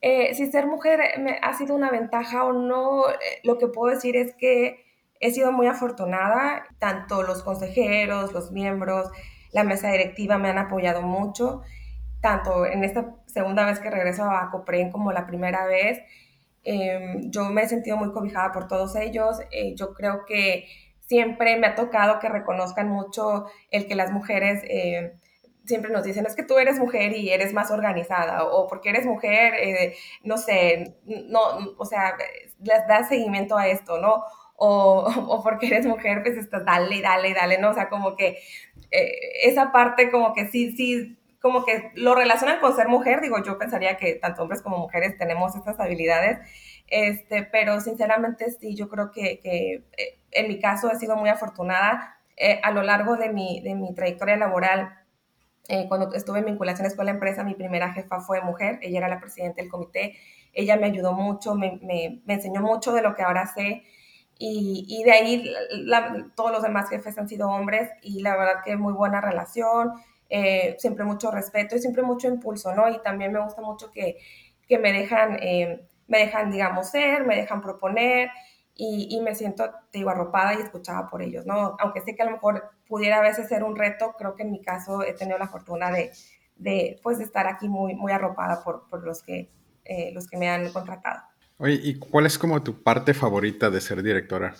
Eh, 0.00 0.34
si 0.34 0.50
ser 0.50 0.66
mujer 0.66 1.00
me 1.18 1.38
ha 1.42 1.52
sido 1.54 1.74
una 1.74 1.90
ventaja 1.90 2.44
o 2.44 2.52
no, 2.52 3.08
eh, 3.08 3.40
lo 3.42 3.58
que 3.58 3.66
puedo 3.66 3.94
decir 3.94 4.16
es 4.16 4.34
que 4.34 4.84
he 5.20 5.32
sido 5.32 5.52
muy 5.52 5.66
afortunada, 5.66 6.66
tanto 6.78 7.22
los 7.22 7.42
consejeros, 7.42 8.32
los 8.32 8.52
miembros, 8.52 9.10
la 9.52 9.64
mesa 9.64 9.90
directiva 9.90 10.38
me 10.38 10.48
han 10.48 10.58
apoyado 10.58 11.02
mucho, 11.02 11.62
tanto 12.20 12.66
en 12.66 12.84
esta 12.84 13.14
segunda 13.26 13.66
vez 13.66 13.80
que 13.80 13.90
regreso 13.90 14.24
a 14.24 14.50
Copren 14.50 14.90
como 14.90 15.12
la 15.12 15.26
primera 15.26 15.66
vez. 15.66 16.00
Eh, 16.64 17.16
yo 17.30 17.44
me 17.50 17.62
he 17.62 17.68
sentido 17.68 17.96
muy 17.96 18.12
cobijada 18.12 18.52
por 18.52 18.68
todos 18.68 18.96
ellos. 18.96 19.40
Eh, 19.50 19.74
yo 19.74 19.94
creo 19.94 20.24
que 20.26 20.66
siempre 21.06 21.56
me 21.56 21.66
ha 21.66 21.74
tocado 21.74 22.18
que 22.18 22.28
reconozcan 22.28 22.88
mucho 22.88 23.46
el 23.70 23.86
que 23.86 23.94
las 23.94 24.12
mujeres 24.12 24.62
eh, 24.68 25.14
siempre 25.68 25.90
nos 25.92 26.02
dicen, 26.02 26.26
es 26.26 26.34
que 26.34 26.42
tú 26.42 26.58
eres 26.58 26.78
mujer 26.78 27.12
y 27.16 27.30
eres 27.30 27.52
más 27.52 27.70
organizada, 27.70 28.44
o 28.44 28.66
porque 28.66 28.90
eres 28.90 29.06
mujer, 29.06 29.54
eh, 29.54 29.96
no 30.24 30.38
sé, 30.38 30.96
no, 31.04 31.40
o 31.76 31.84
sea, 31.84 32.16
les 32.60 32.86
das 32.88 33.08
seguimiento 33.08 33.56
a 33.56 33.68
esto, 33.68 33.98
¿no? 33.98 34.24
O, 34.56 35.06
o, 35.28 35.42
porque 35.42 35.68
eres 35.68 35.86
mujer, 35.86 36.22
pues 36.22 36.36
estás, 36.36 36.64
dale, 36.64 37.00
dale, 37.02 37.34
dale, 37.34 37.58
¿no? 37.58 37.70
O 37.70 37.74
sea, 37.74 37.88
como 37.88 38.16
que 38.16 38.38
eh, 38.90 39.12
esa 39.44 39.70
parte 39.72 40.10
como 40.10 40.32
que 40.34 40.48
sí, 40.48 40.72
sí, 40.76 41.18
como 41.40 41.64
que 41.64 41.92
lo 41.94 42.14
relacionan 42.14 42.58
con 42.60 42.74
ser 42.74 42.88
mujer, 42.88 43.20
digo, 43.20 43.42
yo 43.44 43.58
pensaría 43.58 43.96
que 43.96 44.14
tanto 44.14 44.42
hombres 44.42 44.62
como 44.62 44.78
mujeres 44.78 45.16
tenemos 45.18 45.54
estas 45.54 45.78
habilidades, 45.78 46.38
este, 46.88 47.44
pero 47.44 47.80
sinceramente 47.80 48.50
sí, 48.50 48.74
yo 48.74 48.88
creo 48.88 49.12
que, 49.12 49.38
que 49.40 49.84
eh, 49.96 50.18
en 50.32 50.48
mi 50.48 50.58
caso 50.58 50.90
he 50.90 50.96
sido 50.96 51.16
muy 51.16 51.28
afortunada. 51.28 52.14
Eh, 52.40 52.60
a 52.62 52.70
lo 52.70 52.82
largo 52.82 53.16
de 53.16 53.30
mi, 53.30 53.60
de 53.62 53.74
mi 53.74 53.92
trayectoria 53.94 54.36
laboral, 54.36 54.96
eh, 55.68 55.86
cuando 55.88 56.12
estuve 56.14 56.40
en 56.40 56.46
vinculaciones 56.46 56.94
con 56.96 57.04
la 57.06 57.12
empresa, 57.12 57.44
mi 57.44 57.54
primera 57.54 57.92
jefa 57.92 58.20
fue 58.20 58.40
mujer, 58.40 58.78
ella 58.82 58.98
era 58.98 59.08
la 59.08 59.20
presidenta 59.20 59.60
del 59.62 59.70
comité, 59.70 60.16
ella 60.52 60.76
me 60.76 60.86
ayudó 60.86 61.12
mucho, 61.12 61.54
me, 61.54 61.78
me, 61.82 62.22
me 62.24 62.34
enseñó 62.34 62.60
mucho 62.62 62.92
de 62.92 63.02
lo 63.02 63.14
que 63.14 63.22
ahora 63.22 63.46
sé 63.46 63.84
y, 64.38 64.84
y 64.88 65.02
de 65.04 65.10
ahí 65.12 65.50
la, 65.70 66.26
todos 66.36 66.52
los 66.52 66.62
demás 66.62 66.88
jefes 66.88 67.18
han 67.18 67.28
sido 67.28 67.48
hombres 67.50 67.90
y 68.02 68.20
la 68.22 68.36
verdad 68.36 68.62
que 68.64 68.76
muy 68.76 68.92
buena 68.92 69.20
relación, 69.20 69.92
eh, 70.30 70.76
siempre 70.78 71.04
mucho 71.04 71.30
respeto 71.30 71.74
y 71.76 71.80
siempre 71.80 72.02
mucho 72.02 72.28
impulso, 72.28 72.74
¿no? 72.74 72.88
Y 72.88 73.00
también 73.02 73.32
me 73.32 73.40
gusta 73.42 73.62
mucho 73.62 73.90
que, 73.90 74.18
que 74.68 74.78
me 74.78 74.92
dejan, 74.92 75.38
eh, 75.42 75.80
me 76.06 76.18
dejan, 76.18 76.50
digamos, 76.50 76.90
ser, 76.90 77.26
me 77.26 77.36
dejan 77.36 77.60
proponer 77.62 78.30
y, 78.80 79.08
y, 79.10 79.20
me 79.20 79.34
siento, 79.34 79.64
te 79.90 79.98
digo, 79.98 80.10
arropada 80.10 80.54
y 80.54 80.62
escuchada 80.62 81.08
por 81.08 81.20
ellos, 81.20 81.44
¿no? 81.44 81.76
Aunque 81.80 82.00
sé 82.00 82.14
que 82.14 82.22
a 82.22 82.26
lo 82.26 82.30
mejor 82.30 82.70
pudiera 82.86 83.18
a 83.18 83.22
veces 83.22 83.48
ser 83.48 83.64
un 83.64 83.74
reto, 83.74 84.14
creo 84.16 84.36
que 84.36 84.44
en 84.44 84.52
mi 84.52 84.62
caso 84.62 85.02
he 85.02 85.14
tenido 85.14 85.36
la 85.36 85.48
fortuna 85.48 85.90
de, 85.90 86.12
de 86.54 87.00
pues, 87.02 87.18
estar 87.18 87.48
aquí 87.48 87.68
muy, 87.68 87.96
muy 87.96 88.12
arropada 88.12 88.62
por, 88.62 88.86
por 88.88 89.02
los, 89.04 89.20
que, 89.24 89.50
eh, 89.84 90.12
los 90.14 90.28
que 90.28 90.36
me 90.38 90.48
han 90.48 90.70
contratado. 90.70 91.22
Oye, 91.58 91.80
¿y 91.82 91.98
cuál 91.98 92.26
es 92.26 92.38
como 92.38 92.62
tu 92.62 92.80
parte 92.84 93.14
favorita 93.14 93.68
de 93.68 93.80
ser 93.80 94.00
directora? 94.00 94.54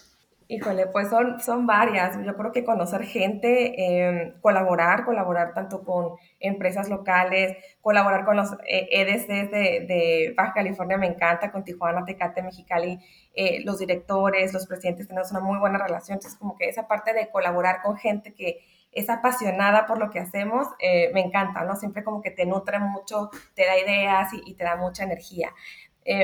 Híjole, 0.51 0.87
pues 0.87 1.11
son, 1.11 1.41
son 1.41 1.67
varias. 1.67 2.17
Yo 2.25 2.35
creo 2.35 2.53
que 2.53 2.65
conocer 2.65 3.05
gente, 3.05 3.75
em, 4.09 4.41
colaborar, 4.41 5.05
colaborar 5.05 5.53
tanto 5.53 5.85
con 5.85 6.17
empresas 6.41 6.89
locales, 6.89 7.55
colaborar 7.83 8.25
con 8.25 8.37
los 8.39 8.53
EDCs 8.67 9.29
eh, 9.29 9.51
e 9.53 9.87
de, 9.87 10.35
Baja 10.35 10.55
California 10.55 10.97
me 10.97 11.07
encanta, 11.07 11.53
con 11.53 11.65
Tijuana, 11.65 12.07
Tecate, 12.07 12.43
Mexicali, 12.43 12.99
eh, 13.35 13.61
los 13.63 13.79
directores, 13.79 14.55
los 14.55 14.67
presidentes, 14.67 15.07
tenemos 15.07 15.31
una 15.33 15.41
muy 15.41 15.59
buena 15.59 15.77
relación. 15.79 16.17
Entonces, 16.17 16.39
como 16.39 16.57
que 16.57 16.67
esa 16.67 16.89
parte 16.89 17.13
de 17.13 17.29
colaborar 17.29 17.83
con 17.83 17.99
gente 17.99 18.33
que 18.33 18.61
es 18.91 19.11
apasionada 19.11 19.87
por 19.87 19.99
lo 19.99 20.09
que 20.11 20.19
hacemos, 20.19 20.67
eh, 20.81 21.11
me 21.13 21.21
encanta, 21.21 21.63
¿no? 21.65 21.77
Siempre 21.77 22.03
como 22.03 22.23
que 22.23 22.31
te 22.31 22.47
nutre 22.47 22.79
mucho, 22.79 23.31
te 23.55 23.67
da 23.67 23.79
ideas 23.79 24.33
y, 24.33 24.43
y 24.51 24.55
te 24.55 24.65
da 24.65 24.77
mucha 24.77 25.05
energía. 25.05 25.53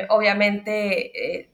obviamente, 0.09 1.51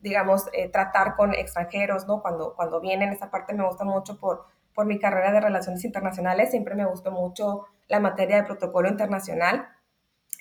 digamos, 0.00 0.48
eh, 0.52 0.68
tratar 0.68 1.16
con 1.16 1.34
extranjeros, 1.34 2.06
¿no? 2.06 2.22
Cuando, 2.22 2.54
cuando 2.54 2.80
vienen, 2.80 3.10
esa 3.10 3.30
parte 3.30 3.54
me 3.54 3.66
gusta 3.66 3.84
mucho 3.84 4.18
por, 4.18 4.46
por 4.74 4.86
mi 4.86 4.98
carrera 4.98 5.32
de 5.32 5.40
relaciones 5.40 5.84
internacionales, 5.84 6.50
siempre 6.50 6.74
me 6.74 6.86
gustó 6.86 7.10
mucho 7.10 7.66
la 7.88 8.00
materia 8.00 8.36
de 8.36 8.44
protocolo 8.44 8.88
internacional. 8.88 9.68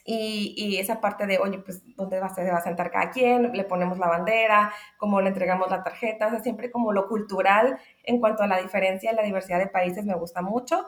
Y, 0.09 0.53
y, 0.55 0.77
esa 0.77 1.01
parte 1.01 1.27
de, 1.27 1.37
oye, 1.37 1.59
pues, 1.59 1.83
¿dónde 1.97 2.19
va, 2.21 2.29
se 2.29 2.49
va 2.49 2.59
a 2.59 2.61
sentar 2.61 2.91
cada 2.91 3.11
quien? 3.11 3.51
Le 3.51 3.63
ponemos 3.65 3.97
la 3.97 4.07
bandera, 4.07 4.71
cómo 4.97 5.19
le 5.19 5.27
entregamos 5.27 5.69
la 5.69 5.83
tarjeta, 5.83 6.27
o 6.27 6.29
sea, 6.29 6.39
siempre 6.39 6.71
como 6.71 6.93
lo 6.93 7.09
cultural 7.09 7.77
en 8.03 8.21
cuanto 8.21 8.43
a 8.43 8.47
la 8.47 8.61
diferencia 8.61 9.11
y 9.11 9.15
la 9.15 9.23
diversidad 9.23 9.59
de 9.59 9.67
países 9.67 10.05
me 10.05 10.15
gusta 10.15 10.41
mucho. 10.41 10.87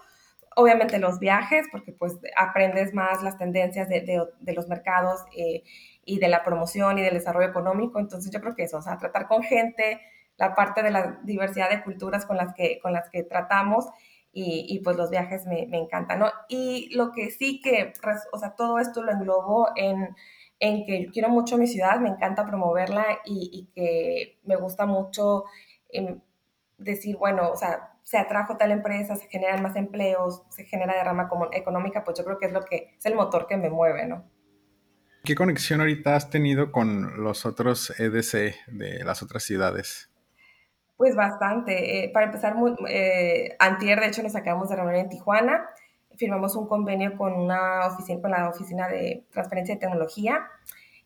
Obviamente 0.56 1.00
los 1.00 1.20
viajes, 1.20 1.68
porque 1.72 1.92
pues 1.92 2.18
aprendes 2.36 2.94
más 2.94 3.24
las 3.24 3.38
tendencias 3.38 3.88
de, 3.88 4.02
de, 4.40 4.54
los 4.54 4.68
mercados 4.68 5.22
eh, 5.36 5.64
y 6.04 6.20
de 6.20 6.28
la 6.28 6.44
promoción 6.44 6.98
y 6.98 7.02
del 7.02 7.14
desarrollo 7.14 7.50
económico. 7.50 8.00
Entonces 8.00 8.32
yo 8.32 8.42
creo 8.42 8.56
que 8.56 8.64
eso, 8.64 8.78
o 8.78 8.82
sea, 8.82 8.98
tratar 8.98 9.28
con 9.28 9.44
gente, 9.44 10.02
la 10.38 10.56
parte 10.56 10.82
de 10.84 10.92
la 10.92 11.20
diversidad 11.24 11.70
de 11.70 11.84
culturas 11.84 12.26
con 12.26 12.38
las 12.38 12.54
que, 12.54 12.80
con 12.82 12.94
las 12.94 13.10
que 13.10 13.24
tratamos 13.24 13.86
y, 14.32 14.66
y 14.70 14.80
pues 14.80 14.96
los 14.96 15.10
viajes 15.10 15.46
me, 15.46 15.68
me, 15.68 15.78
encantan, 15.78 16.20
¿no? 16.20 16.32
Y 16.48 16.90
lo 16.96 17.12
que 17.12 17.32
sí 17.32 17.62
que, 17.62 17.94
o 18.32 18.38
sea, 18.38 18.56
todo 18.56 18.80
esto 18.80 19.04
lo 19.04 19.12
englobo 19.12 19.70
en, 19.76 20.16
en 20.60 20.86
que 20.86 21.10
quiero 21.12 21.30
mucho 21.30 21.58
mi 21.58 21.68
ciudad, 21.68 22.00
me 22.00 22.10
encanta 22.10 22.46
promoverla 22.46 23.20
y, 23.26 23.70
que 23.74 24.40
me 24.44 24.56
gusta 24.56 24.86
mucho 24.86 25.46
eh, 25.90 26.18
decir, 26.78 27.18
bueno, 27.18 27.50
o 27.52 27.56
sea, 27.56 27.94
se 28.10 28.17
atrajo 28.17 28.58
tal 28.58 28.72
empresa, 28.72 29.15
se 29.15 29.28
generan 29.28 29.62
más 29.62 29.76
empleos, 29.76 30.41
se 30.50 30.65
genera 30.65 30.95
derrama 30.95 31.30
económica, 31.52 32.04
pues 32.04 32.17
yo 32.17 32.26
creo 32.26 32.39
que 32.39 32.48
es 32.48 32.52
lo 32.52 32.65
que 32.65 32.95
es 32.98 33.06
el 33.06 33.13
motor 33.13 33.45
que 33.45 33.56
me 33.56 33.69
mueve, 33.69 34.08
¿no? 34.08 34.28
¿Qué 35.24 35.36
conexión 35.36 35.80
ahorita 35.80 36.15
has 36.15 36.32
tenido 36.32 36.72
con 36.72 37.24
los 37.24 37.45
otros 37.45 37.93
EDC 38.00 38.65
de 38.65 39.04
las 39.04 39.22
otras 39.22 39.43
ciudades? 39.43 40.12
Pues 40.98 41.15
bastante. 41.15 42.04
Eh, 42.04 42.10
para 42.10 42.26
empezar, 42.26 42.56
eh, 42.88 43.56
antier, 43.60 44.00
de 44.00 44.08
hecho, 44.08 44.24
nos 44.24 44.36
acabamos 44.36 44.69
de 44.69 44.78
reunir 44.78 44.95
en 44.95 45.10
Tijuana. 45.10 45.69
Firmamos 46.17 46.56
un 46.56 46.67
convenio 46.67 47.15
con, 47.15 47.34
una 47.34 47.86
oficina, 47.86 48.22
con 48.22 48.32
la 48.32 48.50
Oficina 48.50 48.88
de 48.88 49.28
Transferencia 49.32 49.76
de 49.76 49.82
Tecnología. 49.82 50.48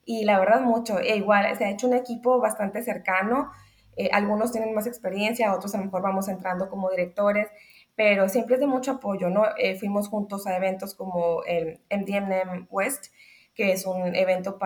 Y 0.05 0.23
la 0.23 0.39
verdad, 0.39 0.61
mucho. 0.61 0.99
E 0.99 1.17
igual, 1.17 1.53
se 1.57 1.65
ha 1.65 1.69
hecho 1.69 1.87
un 1.87 1.95
equipo 1.95 2.39
bastante 2.39 2.81
cercano. 2.81 3.51
Eh, 3.95 4.09
algunos 4.11 4.51
tienen 4.51 4.73
más 4.73 4.87
experiencia, 4.87 5.53
otros 5.53 5.73
a 5.75 5.77
lo 5.77 5.85
mejor 5.85 6.01
vamos 6.01 6.27
entrando 6.27 6.69
como 6.69 6.89
directores, 6.89 7.47
pero 7.95 8.27
siempre 8.29 8.55
es 8.55 8.61
de 8.61 8.67
mucho 8.67 8.91
apoyo, 8.91 9.29
¿no? 9.29 9.45
Eh, 9.57 9.77
fuimos 9.77 10.07
juntos 10.07 10.47
a 10.47 10.57
eventos 10.57 10.95
como 10.95 11.43
el 11.45 11.79
MDMM 11.91 12.67
West, 12.71 13.13
que 13.53 13.71
es 13.71 13.85
un 13.85 14.15
evento 14.15 14.57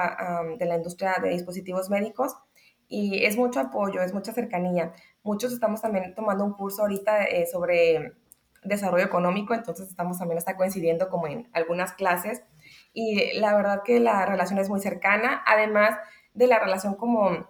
de 0.57 0.65
la 0.65 0.75
industria 0.75 1.15
de 1.21 1.29
dispositivos 1.29 1.89
médicos. 1.89 2.37
Y 2.87 3.25
es 3.25 3.37
mucho 3.37 3.59
apoyo, 3.59 4.01
es 4.01 4.13
mucha 4.13 4.31
cercanía. 4.31 4.93
Muchos 5.23 5.51
estamos 5.51 5.81
también 5.81 6.15
tomando 6.15 6.45
un 6.45 6.53
curso 6.53 6.83
ahorita 6.83 7.25
eh, 7.25 7.45
sobre 7.45 8.13
desarrollo 8.63 9.05
económico, 9.05 9.53
entonces 9.53 9.89
estamos 9.89 10.17
también 10.19 10.37
está 10.37 10.55
coincidiendo 10.55 11.09
como 11.09 11.27
en 11.27 11.49
algunas 11.53 11.93
clases. 11.93 12.43
Y 12.93 13.37
la 13.39 13.55
verdad 13.55 13.81
que 13.83 13.99
la 13.99 14.25
relación 14.25 14.59
es 14.59 14.69
muy 14.69 14.79
cercana, 14.79 15.43
además 15.45 15.97
de 16.33 16.47
la 16.47 16.59
relación 16.59 16.95
como, 16.95 17.49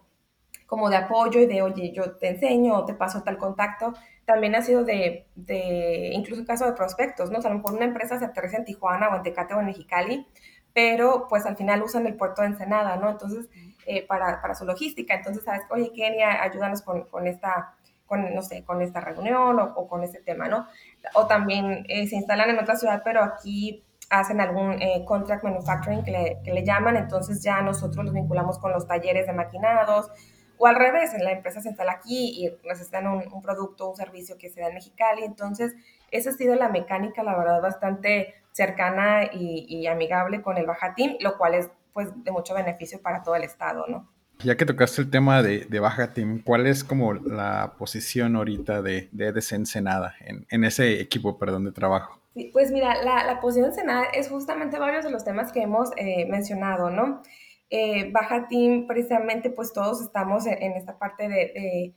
como 0.67 0.89
de 0.89 0.97
apoyo 0.97 1.39
y 1.39 1.47
de, 1.47 1.61
oye, 1.63 1.91
yo 1.91 2.17
te 2.17 2.27
enseño 2.29 2.85
te 2.85 2.93
paso 2.93 3.23
tal 3.23 3.37
contacto, 3.37 3.93
también 4.25 4.53
ha 4.53 4.61
sido 4.61 4.83
de, 4.83 5.25
de 5.35 6.11
incluso 6.13 6.45
caso 6.45 6.65
de 6.65 6.73
prospectos, 6.73 7.31
¿no? 7.31 7.39
O 7.39 7.41
sea, 7.41 7.49
a 7.49 7.53
lo 7.53 7.59
mejor 7.59 7.75
una 7.75 7.85
empresa 7.85 8.19
se 8.19 8.25
aterriza 8.25 8.57
en 8.57 8.65
Tijuana 8.65 9.09
o 9.09 9.15
en 9.15 9.23
Tecate 9.23 9.53
o 9.53 9.59
en 9.59 9.65
Mexicali, 9.65 10.27
pero 10.73 11.27
pues 11.27 11.45
al 11.45 11.57
final 11.57 11.81
usan 11.81 12.05
el 12.05 12.15
puerto 12.15 12.41
de 12.41 12.49
Ensenada, 12.49 12.97
¿no? 12.97 13.09
Entonces, 13.09 13.49
eh, 13.85 14.05
para, 14.05 14.41
para, 14.41 14.53
su 14.53 14.65
logística. 14.65 15.15
Entonces, 15.15 15.43
¿sabes? 15.43 15.61
Oye, 15.69 15.91
Kenia, 15.93 16.43
ayúdanos 16.43 16.81
con, 16.81 17.05
con 17.05 17.25
esta, 17.25 17.73
con, 18.05 18.35
no 18.35 18.41
sé, 18.41 18.63
con 18.65 18.81
esta 18.81 18.99
reunión 18.99 19.57
o, 19.59 19.73
o 19.75 19.87
con 19.87 20.03
este 20.03 20.19
tema, 20.19 20.49
¿no? 20.49 20.67
O 21.13 21.25
también 21.25 21.85
eh, 21.87 22.05
se 22.07 22.17
instalan 22.17 22.49
en 22.49 22.59
otra 22.59 22.75
ciudad, 22.75 23.01
pero 23.03 23.23
aquí 23.23 23.85
hacen 24.09 24.41
algún 24.41 24.81
eh, 24.81 25.03
contract 25.05 25.43
manufacturing 25.43 26.03
que 26.03 26.11
le, 26.11 26.37
que 26.43 26.53
le, 26.53 26.63
llaman, 26.63 26.95
entonces 26.95 27.41
ya 27.43 27.61
nosotros 27.61 28.05
los 28.05 28.13
vinculamos 28.13 28.59
con 28.59 28.71
los 28.71 28.87
talleres 28.87 29.27
de 29.27 29.33
maquinados, 29.33 30.09
o 30.57 30.67
al 30.67 30.75
revés, 30.75 31.11
la 31.19 31.31
empresa 31.31 31.61
se 31.61 31.69
instala 31.69 31.93
aquí 31.93 32.45
y 32.45 32.67
necesitan 32.67 33.07
un, 33.07 33.23
un 33.31 33.41
producto, 33.41 33.89
un 33.89 33.95
servicio 33.95 34.37
que 34.37 34.49
se 34.49 34.61
da 34.61 34.67
en 34.67 34.75
Mexicali, 34.75 35.23
entonces 35.23 35.75
esa 36.11 36.29
ha 36.29 36.33
sido 36.33 36.55
la 36.55 36.69
mecánica, 36.69 37.23
la 37.23 37.37
verdad, 37.37 37.61
bastante 37.61 38.35
cercana 38.51 39.25
y, 39.31 39.65
y 39.69 39.87
amigable 39.87 40.41
con 40.41 40.57
el 40.57 40.65
Baja 40.65 40.95
Team, 40.95 41.17
lo 41.19 41.37
cual 41.37 41.53
es 41.53 41.69
pues 41.93 42.09
de 42.23 42.31
mucho 42.31 42.53
beneficio 42.53 43.01
para 43.01 43.23
todo 43.23 43.35
el 43.35 43.43
estado, 43.43 43.85
¿no? 43.87 44.07
Ya 44.43 44.55
que 44.55 44.65
tocaste 44.65 45.01
el 45.01 45.09
tema 45.09 45.41
de, 45.41 45.65
de 45.65 45.79
Baja 45.79 46.13
Team, 46.13 46.43
¿cuál 46.43 46.67
es 46.67 46.83
como 46.83 47.13
la 47.13 47.73
posición 47.77 48.35
ahorita 48.35 48.83
de, 48.83 49.09
de 49.11 49.27
EDC 49.27 49.53
Ensenada 49.53 50.13
en, 50.19 50.45
en, 50.51 50.63
ese 50.63 51.01
equipo, 51.01 51.39
perdón, 51.39 51.65
de 51.65 51.71
trabajo? 51.71 52.19
Sí, 52.35 52.51
pues 52.53 52.71
mira, 52.71 53.03
la, 53.03 53.25
la 53.25 53.39
posición 53.39 53.63
de 53.63 53.69
Ensenada 53.71 54.05
es 54.13 54.29
justamente 54.29 54.77
varios 54.77 55.05
de 55.05 55.09
los 55.09 55.23
temas 55.23 55.51
que 55.51 55.63
hemos 55.63 55.89
eh, 55.97 56.27
mencionado, 56.29 56.91
¿no? 56.91 57.23
Eh, 57.69 58.11
Baja 58.11 58.47
Team, 58.47 58.87
precisamente, 58.87 59.49
pues 59.49 59.73
todos 59.73 60.01
estamos 60.01 60.45
en, 60.45 60.61
en 60.61 60.73
esta 60.73 60.97
parte 60.97 61.27
de, 61.27 61.35
de, 61.35 61.95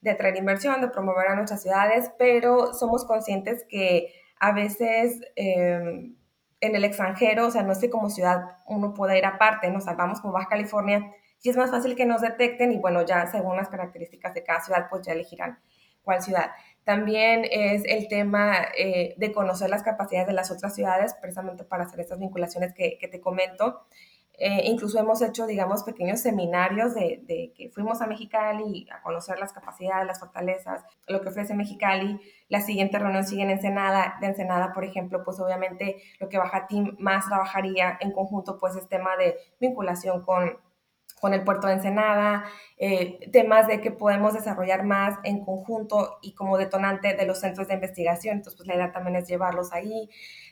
de 0.00 0.10
atraer 0.10 0.36
inversión, 0.36 0.80
de 0.80 0.88
promover 0.88 1.28
a 1.28 1.36
nuestras 1.36 1.62
ciudades, 1.62 2.10
pero 2.18 2.74
somos 2.74 3.04
conscientes 3.04 3.64
que 3.68 4.12
a 4.38 4.52
veces 4.52 5.20
eh, 5.36 6.12
en 6.60 6.74
el 6.76 6.84
extranjero, 6.84 7.46
o 7.46 7.50
sea, 7.50 7.62
no 7.62 7.72
es 7.72 7.78
que 7.78 7.90
como 7.90 8.10
ciudad 8.10 8.58
uno 8.66 8.94
pueda 8.94 9.16
ir 9.16 9.24
aparte, 9.26 9.70
nos 9.70 9.84
salvamos 9.84 10.20
como 10.20 10.32
Baja 10.32 10.48
California, 10.48 11.12
y 11.42 11.50
es 11.50 11.56
más 11.56 11.70
fácil 11.70 11.94
que 11.94 12.06
nos 12.06 12.22
detecten 12.22 12.72
y 12.72 12.78
bueno, 12.78 13.04
ya 13.04 13.26
según 13.26 13.56
las 13.56 13.68
características 13.68 14.32
de 14.32 14.42
cada 14.42 14.60
ciudad, 14.60 14.86
pues 14.88 15.06
ya 15.06 15.12
elegirán 15.12 15.58
cuál 16.02 16.22
ciudad. 16.22 16.52
También 16.84 17.44
es 17.50 17.82
el 17.86 18.08
tema 18.08 18.56
eh, 18.76 19.14
de 19.18 19.32
conocer 19.32 19.68
las 19.68 19.82
capacidades 19.82 20.26
de 20.26 20.32
las 20.32 20.50
otras 20.50 20.74
ciudades, 20.74 21.14
precisamente 21.14 21.64
para 21.64 21.84
hacer 21.84 22.00
estas 22.00 22.18
vinculaciones 22.18 22.72
que, 22.72 22.96
que 22.98 23.08
te 23.08 23.20
comento. 23.20 23.86
Eh, 24.36 24.62
incluso 24.64 24.98
hemos 24.98 25.22
hecho, 25.22 25.46
digamos, 25.46 25.84
pequeños 25.84 26.20
seminarios 26.20 26.94
de, 26.94 27.52
que 27.56 27.70
fuimos 27.70 28.00
a 28.00 28.06
Mexicali 28.06 28.86
a 28.90 29.00
conocer 29.00 29.38
las 29.38 29.52
capacidades, 29.52 30.06
las 30.06 30.18
fortalezas, 30.18 30.82
lo 31.06 31.20
que 31.20 31.28
ofrece 31.28 31.54
Mexicali. 31.54 32.20
La 32.48 32.60
siguiente 32.60 32.98
reunión 32.98 33.24
sigue 33.24 33.42
en 33.42 33.50
Ensenada. 33.50 34.16
De 34.20 34.26
Ensenada, 34.26 34.72
por 34.72 34.84
ejemplo, 34.84 35.22
pues 35.24 35.38
obviamente 35.38 36.02
lo 36.18 36.28
que 36.28 36.38
Baja 36.38 36.66
Team 36.66 36.96
más 36.98 37.26
trabajaría 37.28 37.96
en 38.00 38.12
conjunto, 38.12 38.58
pues 38.58 38.74
es 38.74 38.88
tema 38.88 39.16
de 39.16 39.36
vinculación 39.60 40.22
con, 40.22 40.58
con 41.20 41.32
el 41.32 41.44
puerto 41.44 41.68
de 41.68 41.74
Ensenada, 41.74 42.44
eh, 42.76 43.30
temas 43.30 43.68
de 43.68 43.80
que 43.80 43.92
podemos 43.92 44.34
desarrollar 44.34 44.84
más 44.84 45.16
en 45.22 45.44
conjunto 45.44 46.18
y 46.22 46.34
como 46.34 46.58
detonante 46.58 47.14
de 47.14 47.24
los 47.24 47.38
centros 47.38 47.68
de 47.68 47.74
investigación. 47.74 48.38
Entonces, 48.38 48.56
pues 48.56 48.66
la 48.66 48.74
idea 48.74 48.92
también 48.92 49.14
es 49.14 49.28
llevarlos 49.28 49.72
ahí. 49.72 50.10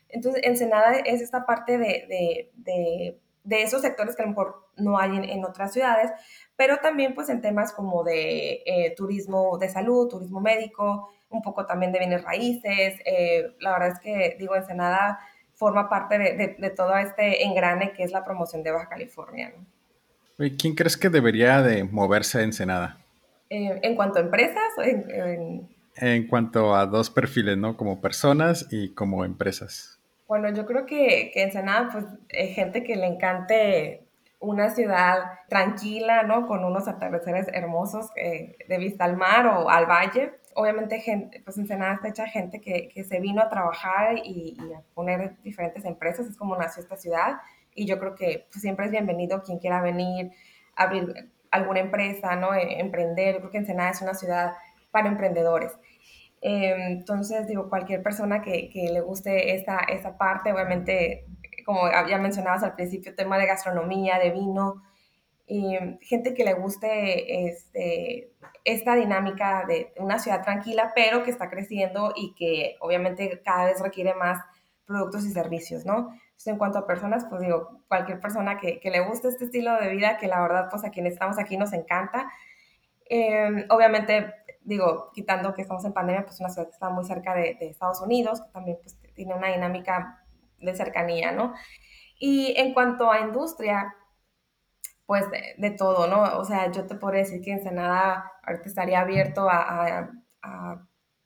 Entonces, 0.08 0.42
Ensenada 0.44 0.92
es 1.04 1.20
esta 1.20 1.46
parte 1.46 1.78
de 1.78 3.18
de 3.44 3.62
esos 3.62 3.82
sectores 3.82 4.16
que 4.16 4.22
a 4.22 4.26
lo 4.26 4.30
mejor 4.30 4.68
no 4.76 4.98
hay 4.98 5.16
en, 5.16 5.24
en 5.24 5.44
otras 5.44 5.72
ciudades, 5.72 6.10
pero 6.56 6.78
también 6.78 7.14
pues 7.14 7.28
en 7.28 7.40
temas 7.40 7.72
como 7.72 8.04
de 8.04 8.62
eh, 8.66 8.94
turismo 8.96 9.58
de 9.58 9.68
salud, 9.68 10.08
turismo 10.08 10.40
médico, 10.40 11.10
un 11.30 11.42
poco 11.42 11.66
también 11.66 11.92
de 11.92 11.98
bienes 11.98 12.22
raíces. 12.22 13.00
Eh, 13.04 13.54
la 13.60 13.72
verdad 13.72 13.88
es 13.88 13.98
que, 14.00 14.36
digo, 14.38 14.54
Ensenada 14.54 15.20
forma 15.54 15.88
parte 15.88 16.18
de, 16.18 16.36
de, 16.36 16.56
de, 16.58 16.70
todo 16.70 16.96
este 16.96 17.44
engrane 17.44 17.92
que 17.92 18.02
es 18.02 18.12
la 18.12 18.24
promoción 18.24 18.62
de 18.62 18.70
Baja 18.72 18.88
California. 18.88 19.52
¿no? 19.56 19.66
¿Quién 20.58 20.74
crees 20.74 20.96
que 20.96 21.08
debería 21.08 21.62
de 21.62 21.84
moverse 21.84 22.38
a 22.38 22.42
Ensenada? 22.42 22.98
Eh, 23.50 23.80
¿En 23.82 23.94
cuanto 23.94 24.18
a 24.18 24.22
empresas? 24.22 24.72
En, 24.78 25.10
en... 25.10 25.68
en 25.96 26.26
cuanto 26.26 26.74
a 26.74 26.86
dos 26.86 27.10
perfiles, 27.10 27.56
¿no? 27.56 27.76
Como 27.76 28.00
personas 28.00 28.66
y 28.70 28.94
como 28.94 29.24
empresas. 29.24 30.00
Bueno, 30.32 30.48
yo 30.48 30.64
creo 30.64 30.86
que, 30.86 31.30
que 31.34 31.42
Ensenada, 31.42 31.90
pues, 31.92 32.06
es 32.30 32.54
gente 32.54 32.82
que 32.82 32.96
le 32.96 33.06
encante 33.06 34.06
una 34.40 34.70
ciudad 34.70 35.18
tranquila, 35.50 36.22
¿no? 36.22 36.46
Con 36.46 36.64
unos 36.64 36.88
atardeceres 36.88 37.48
hermosos 37.52 38.08
eh, 38.16 38.56
de 38.66 38.78
vista 38.78 39.04
al 39.04 39.18
mar 39.18 39.46
o 39.46 39.68
al 39.68 39.84
valle. 39.84 40.32
Obviamente, 40.54 41.00
gente, 41.00 41.42
pues 41.44 41.58
Ensenada 41.58 41.96
está 41.96 42.08
hecha 42.08 42.26
gente 42.28 42.62
que, 42.62 42.88
que 42.88 43.04
se 43.04 43.20
vino 43.20 43.42
a 43.42 43.50
trabajar 43.50 44.16
y, 44.24 44.56
y, 44.58 44.72
a 44.72 44.80
poner 44.94 45.36
diferentes 45.42 45.84
empresas. 45.84 46.26
Es 46.26 46.38
como 46.38 46.56
nació 46.56 46.82
esta 46.82 46.96
ciudad. 46.96 47.42
Y 47.74 47.84
yo 47.84 47.98
creo 47.98 48.14
que 48.14 48.46
pues, 48.50 48.62
siempre 48.62 48.86
es 48.86 48.90
bienvenido 48.90 49.42
quien 49.42 49.58
quiera 49.58 49.82
venir, 49.82 50.30
abrir 50.74 51.30
alguna 51.50 51.80
empresa, 51.80 52.36
¿no? 52.36 52.54
E, 52.54 52.80
emprender, 52.80 53.34
yo 53.34 53.40
creo 53.40 53.50
que 53.50 53.58
Ensenada 53.58 53.90
es 53.90 54.00
una 54.00 54.14
ciudad 54.14 54.54
para 54.92 55.08
emprendedores. 55.08 55.72
Em, 56.44 56.98
entonces, 56.98 57.46
digo, 57.46 57.68
cualquier 57.68 58.02
persona 58.02 58.42
que, 58.42 58.68
que 58.68 58.90
le 58.92 59.00
guste 59.00 59.54
esta, 59.54 59.78
esta 59.78 60.18
parte, 60.18 60.52
obviamente, 60.52 61.24
como 61.64 61.88
ya 62.08 62.18
mencionabas 62.18 62.64
al 62.64 62.74
principio, 62.74 63.14
tema 63.14 63.38
de 63.38 63.46
gastronomía, 63.46 64.18
de 64.18 64.32
vino, 64.32 64.82
y 65.46 65.76
gente 66.00 66.34
que 66.34 66.44
le 66.44 66.54
guste 66.54 67.46
este, 67.46 68.32
esta 68.64 68.94
dinámica 68.96 69.64
de 69.66 69.92
una 69.98 70.18
ciudad 70.18 70.42
tranquila, 70.42 70.92
pero 70.94 71.22
que 71.22 71.30
está 71.30 71.48
creciendo 71.50 72.12
y 72.16 72.34
que 72.34 72.76
obviamente 72.80 73.40
cada 73.44 73.66
vez 73.66 73.80
requiere 73.80 74.14
más 74.14 74.42
productos 74.86 75.24
y 75.24 75.30
servicios, 75.30 75.84
¿no? 75.84 76.10
Entonces, 76.22 76.46
en 76.46 76.58
cuanto 76.58 76.78
a 76.78 76.86
personas, 76.86 77.24
pues 77.28 77.40
digo, 77.42 77.82
cualquier 77.86 78.18
persona 78.18 78.58
que, 78.58 78.80
que 78.80 78.90
le 78.90 79.00
guste 79.00 79.28
este 79.28 79.44
estilo 79.44 79.76
de 79.76 79.90
vida, 79.90 80.16
que 80.16 80.26
la 80.26 80.40
verdad, 80.40 80.68
pues 80.70 80.84
a 80.84 80.90
quienes 80.90 81.12
estamos 81.12 81.38
aquí 81.38 81.56
nos 81.56 81.72
encanta. 81.72 82.32
Em, 83.06 83.66
obviamente, 83.68 84.32
digo, 84.64 85.10
quitando 85.12 85.54
que 85.54 85.62
estamos 85.62 85.84
en 85.84 85.92
pandemia, 85.92 86.24
pues 86.24 86.40
una 86.40 86.48
ciudad 86.48 86.68
que 86.68 86.74
está 86.74 86.90
muy 86.90 87.04
cerca 87.04 87.34
de, 87.34 87.56
de 87.58 87.68
Estados 87.68 88.00
Unidos, 88.00 88.40
que 88.42 88.50
también 88.52 88.78
pues, 88.82 88.98
tiene 89.14 89.34
una 89.34 89.48
dinámica 89.48 90.24
de 90.58 90.74
cercanía, 90.74 91.32
¿no? 91.32 91.54
Y 92.18 92.54
en 92.56 92.72
cuanto 92.72 93.10
a 93.10 93.20
industria, 93.20 93.94
pues 95.06 95.24
de, 95.58 95.70
todo, 95.72 96.06
¿no? 96.06 96.38
O 96.38 96.44
sea, 96.44 96.70
yo 96.70 96.86
te 96.86 96.94
podría 96.94 97.22
decir 97.22 97.42
que 97.42 97.52
Ensenada 97.52 98.32
ahorita 98.44 98.68
estaría 98.68 99.00
abierto 99.00 99.48
a, 99.50 100.08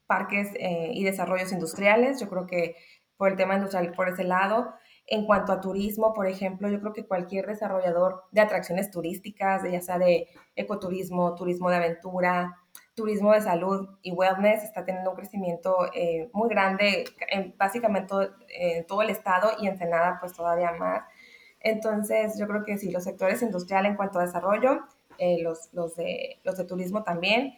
parques 0.07 0.51
eh, 0.55 0.91
y 0.93 1.03
desarrollos 1.03 1.51
industriales, 1.51 2.21
yo 2.21 2.29
creo 2.29 2.47
que 2.47 2.77
por 3.17 3.31
el 3.31 3.37
tema 3.37 3.57
industrial, 3.57 3.93
por 3.93 4.09
ese 4.09 4.25
lado. 4.25 4.73
En 5.07 5.25
cuanto 5.27 5.53
a 5.53 5.61
turismo, 5.61 6.15
por 6.15 6.27
ejemplo, 6.27 6.69
yo 6.69 6.81
creo 6.81 6.93
que 6.93 7.07
cualquier 7.07 7.47
desarrollador 7.47 8.25
de 8.33 8.41
atracciones 8.41 8.91
turísticas, 8.91 9.63
ya 9.71 9.81
sea 9.81 9.99
de 9.99 10.29
ecoturismo, 10.55 11.35
turismo 11.35 11.71
de 11.71 11.77
aventura, 11.77 12.57
turismo 12.97 13.33
de 13.33 13.43
salud 13.43 13.89
y 14.03 14.11
wellness, 14.11 14.65
está 14.65 14.85
teniendo 14.85 15.11
un 15.11 15.17
crecimiento 15.17 15.87
eh, 15.95 16.29
muy 16.33 16.49
grande 16.49 17.05
en 17.29 17.55
básicamente 17.57 18.15
en 18.49 18.87
todo 18.87 19.03
el 19.03 19.11
estado 19.11 19.51
y 19.61 19.69
Ensenada 19.69 20.19
pues 20.19 20.33
todavía 20.33 20.73
más. 20.73 21.05
Entonces, 21.61 22.39
yo 22.39 22.49
creo 22.49 22.65
que 22.65 22.79
sí, 22.79 22.91
los 22.91 23.05
sectores 23.05 23.43
industriales 23.43 23.91
en 23.91 23.97
cuanto 23.97 24.19
a 24.19 24.23
desarrollo, 24.23 24.81
eh, 25.19 25.43
los, 25.43 25.69
los, 25.73 25.95
de, 25.97 26.41
los 26.43 26.57
de 26.57 26.65
turismo 26.65 27.05
también, 27.05 27.55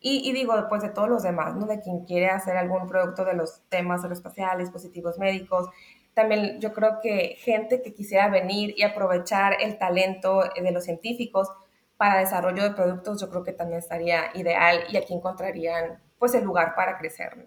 y, 0.00 0.32
digo, 0.32 0.54
pues 0.68 0.82
de 0.82 0.90
todos 0.90 1.08
los 1.08 1.24
demás, 1.24 1.56
¿no? 1.56 1.66
De 1.66 1.80
quien 1.80 2.04
quiere 2.04 2.28
hacer 2.28 2.56
algún 2.56 2.86
producto 2.86 3.24
de 3.24 3.34
los 3.34 3.62
temas 3.68 4.02
aeroespaciales, 4.04 4.68
dispositivos 4.68 5.18
médicos. 5.18 5.68
También 6.14 6.60
yo 6.60 6.72
creo 6.72 7.00
que 7.02 7.34
gente 7.40 7.82
que 7.82 7.92
quisiera 7.92 8.28
venir 8.28 8.74
y 8.76 8.84
aprovechar 8.84 9.56
el 9.60 9.76
talento 9.76 10.44
de 10.54 10.70
los 10.70 10.84
científicos 10.84 11.48
para 11.98 12.20
desarrollo 12.20 12.62
de 12.62 12.70
productos, 12.70 13.20
yo 13.20 13.28
creo 13.28 13.44
que 13.44 13.52
también 13.52 13.80
estaría 13.80 14.30
ideal 14.34 14.84
y 14.88 14.96
aquí 14.96 15.12
encontrarían 15.12 15.98
pues 16.18 16.34
el 16.34 16.44
lugar 16.44 16.74
para 16.74 16.96
crecer, 16.96 17.36
¿no? 17.36 17.44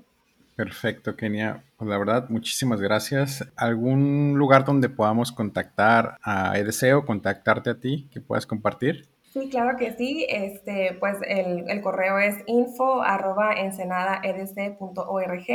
Perfecto, 0.55 1.15
Kenia. 1.15 1.63
Pues 1.77 1.89
la 1.89 1.97
verdad, 1.97 2.29
muchísimas 2.29 2.79
gracias. 2.81 3.43
¿Algún 3.55 4.35
lugar 4.37 4.63
donde 4.63 4.89
podamos 4.89 5.31
contactar 5.31 6.19
a 6.21 6.55
EDC 6.57 6.95
o 6.95 7.03
contactarte 7.05 7.71
a 7.71 7.79
ti 7.79 8.07
que 8.11 8.21
puedas 8.21 8.45
compartir? 8.45 9.09
Sí, 9.31 9.49
claro 9.49 9.75
que 9.77 9.93
sí. 9.93 10.27
Este, 10.29 10.95
pues 10.99 11.17
el, 11.25 11.67
el 11.69 11.81
correo 11.81 12.19
es 12.19 12.35
info 12.45 13.01
arroba 13.01 13.53
ensenadaedc.org 13.53 15.47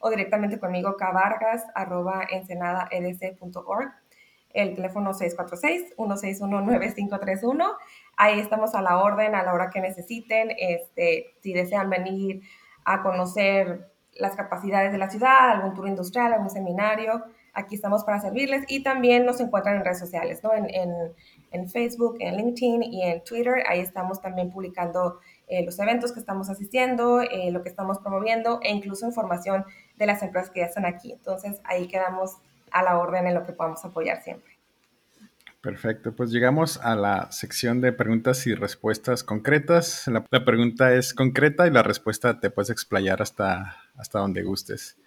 o 0.00 0.10
directamente 0.10 0.58
conmigo 0.58 0.96
cavargas 0.96 1.64
arroba 1.74 2.26
ensenadaedc.org. 2.28 3.92
El 4.52 4.74
teléfono 4.74 5.12
646-161-9531. 5.12 7.76
Ahí 8.22 8.38
estamos 8.38 8.74
a 8.74 8.82
la 8.82 8.98
orden 8.98 9.34
a 9.34 9.42
la 9.42 9.54
hora 9.54 9.70
que 9.70 9.80
necesiten. 9.80 10.50
Este, 10.58 11.36
si 11.40 11.54
desean 11.54 11.88
venir 11.88 12.42
a 12.84 13.02
conocer 13.02 13.90
las 14.12 14.36
capacidades 14.36 14.92
de 14.92 14.98
la 14.98 15.08
ciudad, 15.08 15.52
algún 15.52 15.72
tour 15.72 15.88
industrial, 15.88 16.34
algún 16.34 16.50
seminario, 16.50 17.24
aquí 17.54 17.76
estamos 17.76 18.04
para 18.04 18.20
servirles 18.20 18.66
y 18.68 18.82
también 18.82 19.24
nos 19.24 19.40
encuentran 19.40 19.76
en 19.76 19.86
redes 19.86 20.00
sociales, 20.00 20.44
¿no? 20.44 20.52
En, 20.52 20.68
en, 21.50 21.68
Facebook, 21.70 22.18
en 22.20 22.36
LinkedIn 22.36 22.82
y 22.82 23.04
en 23.04 23.24
Twitter. 23.24 23.62
Ahí 23.66 23.80
estamos 23.80 24.20
también 24.20 24.50
publicando 24.50 25.20
eh, 25.48 25.64
los 25.64 25.78
eventos 25.78 26.12
que 26.12 26.20
estamos 26.20 26.50
asistiendo, 26.50 27.22
eh, 27.22 27.50
lo 27.50 27.62
que 27.62 27.70
estamos 27.70 28.00
promoviendo 28.00 28.60
e 28.62 28.70
incluso 28.70 29.06
información 29.06 29.64
de 29.96 30.04
las 30.04 30.22
empresas 30.22 30.50
que 30.50 30.60
ya 30.60 30.66
están 30.66 30.84
aquí. 30.84 31.10
Entonces 31.12 31.62
ahí 31.64 31.88
quedamos 31.88 32.36
a 32.70 32.82
la 32.82 32.98
orden 32.98 33.26
en 33.26 33.34
lo 33.34 33.46
que 33.46 33.54
podamos 33.54 33.82
apoyar 33.82 34.20
siempre. 34.20 34.49
Perfecto, 35.60 36.16
pues 36.16 36.30
llegamos 36.30 36.78
a 36.78 36.96
la 36.96 37.30
sección 37.32 37.82
de 37.82 37.92
preguntas 37.92 38.46
y 38.46 38.54
respuestas 38.54 39.22
concretas. 39.22 40.08
La, 40.08 40.44
pregunta 40.44 40.94
es 40.94 41.12
concreta 41.12 41.66
y 41.66 41.70
la 41.70 41.82
respuesta 41.82 42.40
te 42.40 42.50
puedes 42.50 42.70
explayar 42.70 43.20
hasta, 43.20 43.76
hasta 43.94 44.20
donde 44.20 44.42
gustes. 44.42 44.98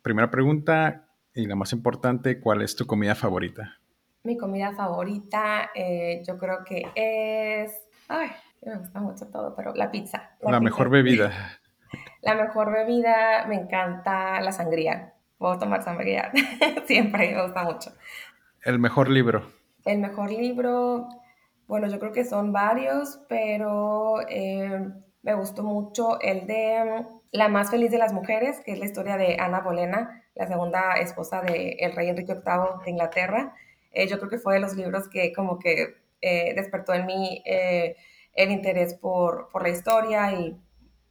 Primera 0.00 0.30
pregunta 0.30 1.06
y 1.34 1.46
la 1.46 1.54
más 1.54 1.74
importante, 1.74 2.40
¿cuál 2.40 2.62
es 2.62 2.76
tu 2.76 2.86
comida 2.86 3.14
favorita? 3.14 3.78
Mi 4.24 4.38
comida 4.38 4.72
favorita 4.72 5.70
eh, 5.74 6.22
yo 6.26 6.38
creo 6.38 6.64
que 6.64 6.86
es... 6.94 7.72
Ay, 8.08 8.30
me 8.62 8.76
gusta 8.76 9.00
mucho 9.00 9.26
todo, 9.26 9.54
pero 9.54 9.74
la 9.74 9.90
pizza. 9.90 10.30
La, 10.40 10.60
mejor 10.60 10.88
bebida. 10.88 11.30
La 12.22 12.34
mejor 12.34 12.72
bebida, 12.72 13.44
me 13.46 13.56
encanta 13.56 14.40
la 14.40 14.52
sangría. 14.52 15.12
Puedo 15.36 15.58
tomar 15.58 15.82
sangría 15.82 16.32
siempre, 16.86 17.34
me 17.34 17.42
gusta 17.42 17.64
mucho. 17.64 17.92
El 18.62 18.78
mejor 18.78 19.10
libro. 19.10 19.59
El 19.84 19.98
mejor 19.98 20.30
libro, 20.30 21.08
bueno, 21.66 21.86
yo 21.86 21.98
creo 21.98 22.12
que 22.12 22.24
son 22.24 22.52
varios, 22.52 23.20
pero 23.28 24.20
eh, 24.28 24.88
me 25.22 25.34
gustó 25.34 25.62
mucho 25.62 26.20
el 26.20 26.46
de 26.46 27.06
La 27.32 27.48
más 27.48 27.70
feliz 27.70 27.90
de 27.90 27.98
las 27.98 28.12
mujeres, 28.12 28.60
que 28.60 28.72
es 28.72 28.78
la 28.78 28.84
historia 28.84 29.16
de 29.16 29.36
Ana 29.38 29.60
Bolena, 29.60 30.22
la 30.34 30.46
segunda 30.46 30.94
esposa 30.94 31.40
del 31.40 31.92
rey 31.94 32.08
Enrique 32.08 32.34
VIII 32.34 32.84
de 32.84 32.90
Inglaterra. 32.90 33.54
Eh, 33.92 34.06
yo 34.06 34.18
creo 34.18 34.28
que 34.30 34.38
fue 34.38 34.54
de 34.54 34.60
los 34.60 34.74
libros 34.76 35.08
que 35.08 35.32
como 35.32 35.58
que 35.58 35.94
eh, 36.20 36.52
despertó 36.54 36.92
en 36.92 37.06
mí 37.06 37.42
el 37.46 38.50
interés 38.50 38.94
por, 38.94 39.48
por, 39.50 39.62
la 39.62 39.70
historia 39.70 40.32
y 40.32 40.60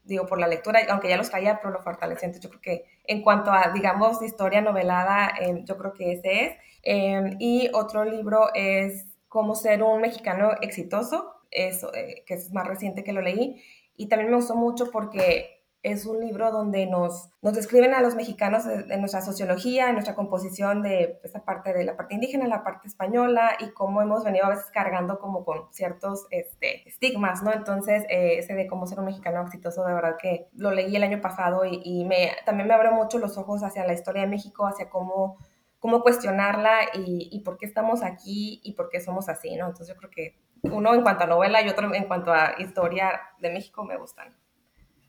digo 0.03 0.27
por 0.27 0.39
la 0.39 0.47
lectura, 0.47 0.79
aunque 0.89 1.09
ya 1.09 1.17
los 1.17 1.29
traía, 1.29 1.59
pero 1.59 1.73
lo 1.73 1.81
fortaleció. 1.81 2.27
Entonces 2.27 2.43
yo 2.43 2.49
creo 2.49 2.61
que 2.61 2.85
en 3.05 3.23
cuanto 3.23 3.51
a, 3.51 3.71
digamos, 3.73 4.21
historia 4.21 4.61
novelada, 4.61 5.33
yo 5.63 5.77
creo 5.77 5.93
que 5.93 6.13
ese 6.13 6.45
es. 6.45 6.53
Em, 6.83 7.35
y 7.39 7.69
otro 7.73 8.03
libro 8.05 8.53
es 8.53 9.05
Cómo 9.27 9.53
ser 9.53 9.83
un 9.83 10.01
mexicano 10.01 10.53
exitoso, 10.61 11.35
eso, 11.51 11.93
eh, 11.93 12.23
que 12.25 12.33
es 12.33 12.51
más 12.51 12.67
reciente 12.67 13.03
que 13.03 13.13
lo 13.13 13.21
leí. 13.21 13.61
Y 13.95 14.07
también 14.07 14.31
me 14.31 14.37
gustó 14.37 14.55
mucho 14.55 14.89
porque 14.91 15.59
es 15.81 16.05
un 16.05 16.19
libro 16.19 16.51
donde 16.51 16.87
nos, 16.87 17.29
nos 17.41 17.53
describen 17.53 17.93
a 17.93 18.01
los 18.01 18.15
mexicanos 18.15 18.65
en 18.65 18.99
nuestra 18.99 19.21
sociología, 19.21 19.87
en 19.87 19.93
nuestra 19.93 20.13
composición 20.13 20.81
de 20.81 21.19
esa 21.23 21.45
parte 21.45 21.73
de 21.73 21.85
la 21.85 21.95
parte 21.95 22.15
indígena, 22.15 22.47
la 22.47 22.63
parte 22.63 22.87
española 22.87 23.55
y 23.59 23.71
cómo 23.71 24.01
hemos 24.01 24.25
venido 24.25 24.45
a 24.45 24.49
veces 24.49 24.65
cargando 24.73 25.19
como 25.19 25.45
con 25.45 25.71
ciertos 25.71 26.27
este, 26.31 26.87
estigmas, 26.87 27.43
¿no? 27.43 27.53
Entonces, 27.53 28.03
eh, 28.09 28.39
ese 28.39 28.55
de 28.55 28.67
cómo 28.67 28.87
ser 28.87 28.99
un 28.99 29.05
mexicano 29.05 29.41
exitoso, 29.41 29.85
de 29.85 29.93
verdad 29.93 30.17
que 30.21 30.49
lo 30.53 30.71
leí 30.71 30.95
el 30.95 31.03
año 31.03 31.21
pasado 31.21 31.63
y, 31.63 31.79
y 31.83 32.03
me, 32.03 32.31
también 32.45 32.67
me 32.67 32.73
abrió 32.73 32.91
mucho 32.91 33.17
los 33.17 33.37
ojos 33.37 33.63
hacia 33.63 33.85
la 33.85 33.93
historia 33.93 34.23
de 34.23 34.27
México, 34.27 34.67
hacia 34.67 34.89
cómo 34.89 35.37
cómo 35.79 36.01
cuestionarla 36.01 36.81
y, 36.93 37.41
por 37.43 37.57
qué 37.57 37.65
estamos 37.65 38.03
aquí 38.03 38.61
y 38.63 38.73
por 38.73 38.89
qué 38.89 38.99
somos 38.99 39.29
así, 39.29 39.55
¿no? 39.55 39.67
Entonces 39.67 39.87
yo 39.87 39.95
creo 39.95 40.11
que 40.11 40.37
uno 40.63 40.93
en 40.93 41.01
cuanto 41.01 41.23
a 41.23 41.27
novela 41.27 41.61
y 41.61 41.69
otro 41.69 41.93
en 41.93 42.03
cuanto 42.03 42.33
a 42.33 42.55
historia 42.59 43.21
de 43.39 43.49
México 43.49 43.83
me 43.85 43.97
gustan. 43.97 44.35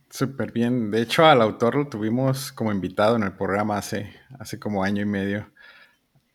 Súper 0.09 0.53
bien. 0.53 0.91
De 0.91 1.03
hecho, 1.03 1.25
al 1.25 1.43
autor 1.43 1.75
lo 1.75 1.89
tuvimos 1.89 2.53
como 2.53 2.73
invitado 2.73 3.17
en 3.17 3.25
el 3.25 3.33
programa 3.33 3.79
hace, 3.79 4.13
hace 4.39 4.59
como 4.59 4.83
año 4.83 5.03
y 5.03 5.07
medio. 5.07 5.51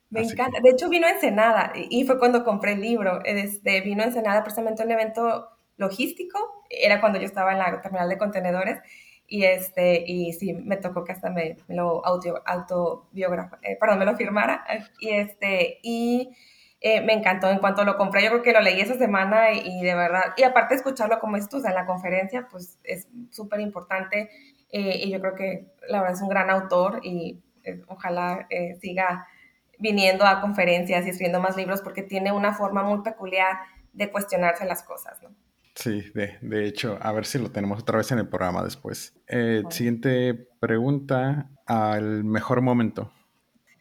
Me 0.09 0.21
encanta. 0.21 0.59
De 0.61 0.69
hecho, 0.69 0.87
vino 0.89 1.07
a 1.07 1.11
Ensenada 1.11 1.73
y 1.75 2.05
fue 2.05 2.19
cuando 2.19 2.43
compré 2.43 2.73
el 2.73 2.81
libro. 2.81 3.21
Este, 3.25 3.81
vino 3.81 4.03
a 4.03 4.07
Ensenada 4.07 4.43
precisamente 4.43 4.83
un 4.83 4.91
evento 4.91 5.49
logístico. 5.77 6.63
Era 6.69 7.01
cuando 7.01 7.19
yo 7.19 7.25
estaba 7.25 7.51
en 7.51 7.59
la 7.59 7.81
terminal 7.81 8.07
de 8.07 8.17
contenedores 8.17 8.79
y, 9.27 9.43
este, 9.43 10.03
y 10.05 10.33
sí, 10.33 10.53
me 10.53 10.77
tocó 10.77 11.03
que 11.03 11.11
hasta 11.11 11.29
me, 11.29 11.57
lo 11.67 12.05
auto, 12.05 12.41
autobiógrafo, 12.45 13.57
eh, 13.63 13.77
perdón, 13.79 13.99
me 13.99 14.05
lo 14.05 14.15
firmara. 14.15 14.63
Y, 14.99 15.09
este, 15.09 15.79
y 15.81 16.35
eh, 16.81 17.01
me 17.01 17.13
encantó 17.13 17.49
en 17.49 17.59
cuanto 17.59 17.83
lo 17.83 17.97
compré. 17.97 18.23
Yo 18.23 18.29
creo 18.29 18.43
que 18.43 18.53
lo 18.53 18.61
leí 18.61 18.79
esa 18.81 18.95
semana 18.95 19.53
y, 19.53 19.81
de 19.81 19.95
verdad, 19.95 20.33
y 20.37 20.43
aparte 20.43 20.75
escucharlo 20.75 21.19
como 21.19 21.37
esto, 21.37 21.57
o 21.57 21.59
sea, 21.59 21.71
en 21.71 21.75
la 21.75 21.85
conferencia, 21.85 22.47
pues 22.51 22.79
es 22.83 23.07
súper 23.31 23.59
importante. 23.61 24.29
Eh, 24.69 24.99
y 25.03 25.11
yo 25.11 25.19
creo 25.21 25.35
que 25.35 25.67
la 25.87 26.01
verdad 26.01 26.15
es 26.15 26.21
un 26.21 26.29
gran 26.29 26.49
autor 26.49 26.99
y 27.03 27.41
ojalá 27.87 28.47
siga 28.79 29.27
viniendo 29.79 30.23
a 30.25 30.39
conferencias 30.39 31.05
y 31.05 31.09
escribiendo 31.09 31.39
más 31.39 31.57
libros 31.57 31.81
porque 31.81 32.03
tiene 32.03 32.31
una 32.31 32.53
forma 32.53 32.83
muy 32.83 33.01
peculiar 33.01 33.57
de 33.91 34.11
cuestionarse 34.11 34.65
las 34.65 34.83
cosas, 34.83 35.19
¿no? 35.23 35.29
Sí, 35.75 36.09
de, 36.13 36.37
de, 36.41 36.65
hecho, 36.65 36.97
a 37.01 37.11
ver 37.11 37.25
si 37.25 37.37
lo 37.37 37.51
tenemos 37.51 37.81
otra 37.81 37.97
vez 37.97 38.09
en 38.11 38.19
el 38.19 38.29
programa 38.29 38.63
después. 38.63 39.13
Eh, 39.27 39.61
siguiente 39.69 40.33
pregunta, 40.59 41.49
al 41.65 42.23
mejor 42.23 42.61
momento. 42.61 43.11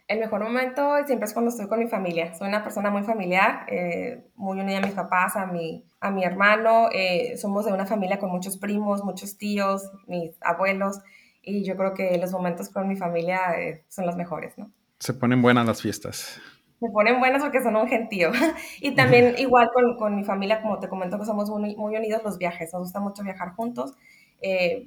El 0.09 0.19
mejor 0.19 0.43
momento 0.43 0.97
siempre 1.07 1.27
es 1.27 1.33
cuando 1.33 1.51
estoy 1.51 1.69
con 1.69 1.79
mi 1.79 1.87
familia. 1.87 2.35
Soy 2.35 2.49
una 2.49 2.65
persona 2.65 2.91
muy 2.91 3.05
familiar, 3.05 3.65
eh, 3.69 4.27
muy 4.35 4.61
unida 4.61 4.79
a 4.79 4.81
mis 4.81 4.93
papás, 4.93 5.37
a 5.37 5.47
mi, 5.47 5.87
a 6.01 6.11
mi 6.11 6.25
hermano. 6.25 6.89
Eh, 6.93 7.37
somos 7.39 7.65
de 7.65 7.73
una 7.73 7.87
familia 7.87 8.19
con 8.19 8.31
muchos 8.31 8.59
primos, 8.59 9.05
muchos 9.05 9.39
tíos, 9.39 9.89
mis 10.09 10.37
abuelos. 10.43 10.99
Y 11.43 11.65
yo 11.65 11.77
creo 11.77 11.95
que 11.95 12.19
los 12.19 12.33
momentos 12.33 12.71
con 12.71 12.89
mi 12.89 12.97
familia 12.97 13.41
son 13.89 14.05
los 14.05 14.17
mejores, 14.17 14.59
¿no? 14.59 14.71
Se 14.99 15.15
ponen 15.15 15.41
buenas 15.43 15.67
las 15.67 15.81
fiestas. 15.81 16.41
Se 16.85 16.93
ponen 16.93 17.19
buenas 17.21 17.43
porque 17.43 17.63
son 17.63 17.77
un 17.77 17.89
gentío. 17.89 18.31
y 18.81 18.95
también 18.95 19.35
igual 19.39 19.71
con, 19.73 19.97
con, 19.97 20.17
mi 20.17 20.25
familia, 20.25 20.61
como 20.61 20.79
te 20.79 20.89
comento, 20.89 21.19
que 21.19 21.25
somos 21.25 21.49
muy, 21.51 21.77
muy 21.77 21.97
unidos 21.97 22.23
los 22.25 22.39
viajes. 22.39 22.73
Nos 22.73 22.83
gusta 22.83 23.01
mucho 23.01 23.23
viajar 23.23 23.51
juntos. 23.55 23.95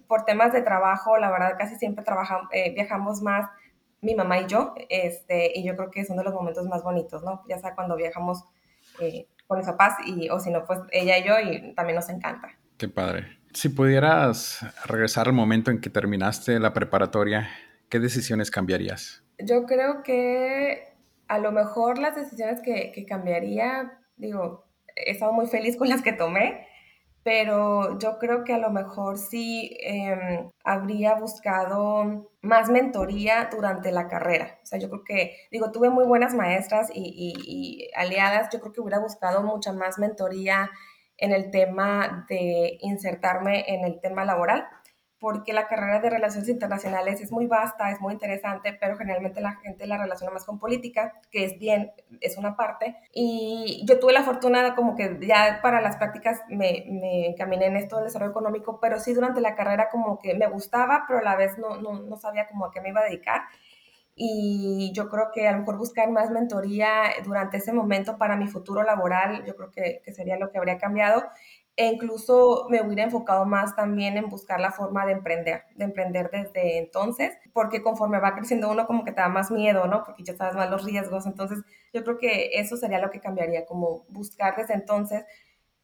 por 0.08 0.26
temas 0.26 0.54
de 0.54 0.62
trabajo, 0.62 1.18
la 1.18 1.32
verdad 1.32 1.56
casi 1.58 1.76
siempre 1.76 2.04
trabajamos, 2.04 2.50
viajamos 2.76 3.22
más 3.22 3.50
mi 4.02 4.16
mamá 4.16 4.40
y 4.40 4.48
yo, 4.48 4.74
este, 4.90 5.52
y 5.56 5.64
yo 5.64 5.76
creo 5.76 5.92
que 5.92 6.06
son 6.06 6.18
de 6.18 6.24
los 6.24 6.34
momentos 6.34 6.66
más 6.68 6.84
bonitos, 6.84 7.24
¿no? 7.24 7.44
Ya 7.48 7.58
sea 7.58 7.74
cuando 7.76 7.96
viajamos 7.96 8.44
eh, 9.00 9.28
con 9.48 9.58
mis 9.58 9.68
papás 9.68 9.96
y, 10.06 10.30
o 10.30 10.40
si 10.40 10.52
no, 10.52 10.66
pues 10.66 10.80
ella 10.92 11.18
y 11.18 11.24
yo, 11.24 11.40
y 11.40 11.74
también 11.74 11.96
nos 11.96 12.10
encanta. 12.10 12.50
Qué 12.78 12.88
padre. 12.88 13.40
Si 13.54 13.70
pudieras 13.70 14.60
regresar 14.86 15.28
al 15.28 15.34
momento 15.34 15.72
en 15.72 15.82
que 15.82 15.90
terminaste 15.90 16.60
la 16.60 16.74
preparatoria, 16.74 17.50
¿qué 17.90 18.00
decisiones 18.00 18.52
cambiarías? 18.52 19.24
Yo 19.40 19.66
creo 19.66 20.04
que 20.04 20.87
a 21.28 21.40
lo 21.40 21.52
mejor 21.52 22.00
las 22.00 22.16
decisiones 22.16 22.62
que, 22.62 22.92
que 22.92 23.06
cambiaría, 23.06 24.00
digo, 24.16 24.66
he 24.96 25.12
estado 25.12 25.34
muy 25.34 25.48
feliz 25.48 25.78
con 25.78 25.90
las 25.90 26.02
que 26.02 26.14
tomé, 26.14 26.68
pero 27.24 28.00
yo 28.00 28.20
creo 28.20 28.46
que 28.46 28.54
a 28.54 28.58
lo 28.58 28.70
mejor 28.70 29.18
sí 29.18 29.78
em, 29.82 30.50
habría 30.64 31.16
buscado 31.16 32.32
más 32.42 32.70
mentoría 32.70 33.50
durante 33.52 33.92
la 33.92 34.08
carrera. 34.08 34.60
O 34.64 34.66
sea, 34.66 34.80
yo 34.80 34.90
creo 34.90 35.04
que, 35.04 35.36
digo, 35.52 35.72
tuve 35.72 35.90
muy 35.90 36.06
buenas 36.06 36.34
maestras 36.34 36.90
y, 36.94 37.34
y 37.46 37.90
aliadas, 37.96 38.48
yo 38.54 38.62
creo 38.62 38.72
que 38.72 38.82
hubiera 38.82 39.00
buscado 39.00 39.44
mucha 39.44 39.74
más 39.74 40.00
mentoría 40.00 40.70
en 41.18 41.34
el 41.34 41.52
tema 41.52 42.26
de 42.30 42.78
insertarme 42.80 43.66
en 43.68 43.84
el 43.84 44.00
tema 44.00 44.24
laboral 44.24 44.68
porque 45.20 45.52
la 45.52 45.68
carrera 45.68 46.00
de 46.00 46.10
relaciones 46.10 46.48
internacionales 46.50 47.22
es 47.22 47.32
muy 47.32 47.48
vasta, 47.48 47.90
es 47.92 48.00
muy 48.00 48.14
interesante, 48.14 48.78
pero 48.80 48.98
generalmente 48.98 49.42
la 49.42 49.56
gente 49.56 49.88
la 49.88 49.98
relaciona 49.98 50.32
más 50.32 50.46
con 50.46 50.60
política, 50.60 51.20
que 51.32 51.44
es 51.44 51.58
bien, 51.58 51.92
es 52.22 52.38
una 52.38 52.56
parte. 52.56 52.98
Y 53.14 53.84
yo 53.88 54.00
tuve 54.00 54.14
la 54.14 54.24
fortuna 54.24 54.76
como 54.76 54.96
que 54.96 55.18
ya 55.22 55.60
para 55.64 55.82
las 55.82 55.98
prácticas 55.98 56.42
me, 56.50 56.86
me 56.90 57.28
encaminé 57.28 57.66
en 57.66 57.78
esto 57.78 57.96
del 57.98 58.06
desarrollo 58.06 58.32
económico, 58.32 58.80
pero 58.80 59.00
sí 59.00 59.14
durante 59.14 59.42
la 59.42 59.56
carrera 59.56 59.90
como 59.90 60.20
que 60.20 60.36
me 60.36 60.48
gustaba, 60.48 61.06
pero 61.08 61.20
a 61.20 61.24
la 61.24 61.36
vez 61.36 61.58
no, 61.58 61.78
no, 61.78 61.94
no 61.94 62.18
sabía 62.18 62.48
como 62.48 62.66
a 62.66 62.72
qué 62.72 62.82
me 62.82 62.90
iba 62.90 63.02
a 63.02 63.06
dedicar. 63.06 63.42
Y 64.20 64.92
yo 64.96 65.10
creo 65.10 65.30
que 65.32 65.48
a 65.48 65.52
lo 65.52 65.60
mejor 65.60 65.78
buscar 65.78 66.10
más 66.10 66.32
mentoría 66.32 67.04
durante 67.24 67.58
ese 67.58 67.72
momento 67.72 68.18
para 68.18 68.36
mi 68.36 68.48
futuro 68.48 68.82
laboral, 68.82 69.46
yo 69.46 69.56
creo 69.56 69.70
que, 69.70 70.02
que 70.04 70.12
sería 70.12 70.38
lo 70.38 70.50
que 70.50 70.58
habría 70.58 70.80
cambiado 70.80 71.24
e 71.78 71.86
incluso 71.86 72.66
me 72.70 72.82
hubiera 72.82 73.04
enfocado 73.04 73.46
más 73.46 73.76
también 73.76 74.18
en 74.18 74.30
buscar 74.30 74.60
la 74.60 74.72
forma 74.72 75.06
de 75.06 75.12
emprender, 75.12 75.66
de 75.76 75.86
emprender 75.86 76.32
desde 76.32 76.80
entonces, 76.80 77.38
porque 77.54 77.84
conforme 77.84 78.20
va 78.20 78.34
creciendo 78.34 78.72
uno 78.72 78.88
como 78.88 79.06
que 79.06 79.12
te 79.12 79.22
da 79.22 79.30
más 79.30 79.52
miedo, 79.52 79.86
¿no? 79.86 80.04
Porque 80.04 80.24
ya 80.24 80.36
sabes 80.36 80.56
más 80.56 80.72
los 80.72 80.84
riesgos, 80.84 81.28
entonces 81.28 81.60
yo 81.94 82.04
creo 82.04 82.18
que 82.18 82.60
eso 82.60 82.78
sería 82.78 83.00
lo 83.00 83.12
que 83.12 83.20
cambiaría, 83.20 83.68
como 83.68 84.06
buscar 84.10 84.56
desde 84.58 84.74
entonces, 84.74 85.24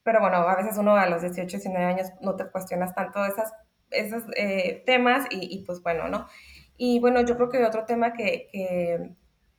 pero 0.02 0.20
bueno, 0.20 0.38
a 0.38 0.56
veces 0.56 0.78
uno 0.80 0.96
a 0.96 1.08
los 1.08 1.22
18, 1.22 1.46
19 1.58 1.86
años 1.86 2.08
no 2.22 2.36
te 2.36 2.50
cuestionas 2.50 2.96
tanto 2.96 3.24
esas, 3.24 3.54
esos 3.92 4.24
eh, 4.36 4.82
temas 4.88 5.28
y, 5.30 5.64
pues 5.64 5.84
bueno, 5.84 6.08
¿no? 6.08 6.28
Y 6.76 7.00
bueno, 7.02 7.22
yo 7.22 7.36
creo 7.36 7.50
que 7.50 7.64
otro 7.64 7.86
tema 7.86 8.14
que, 8.14 8.48
que, 8.52 9.12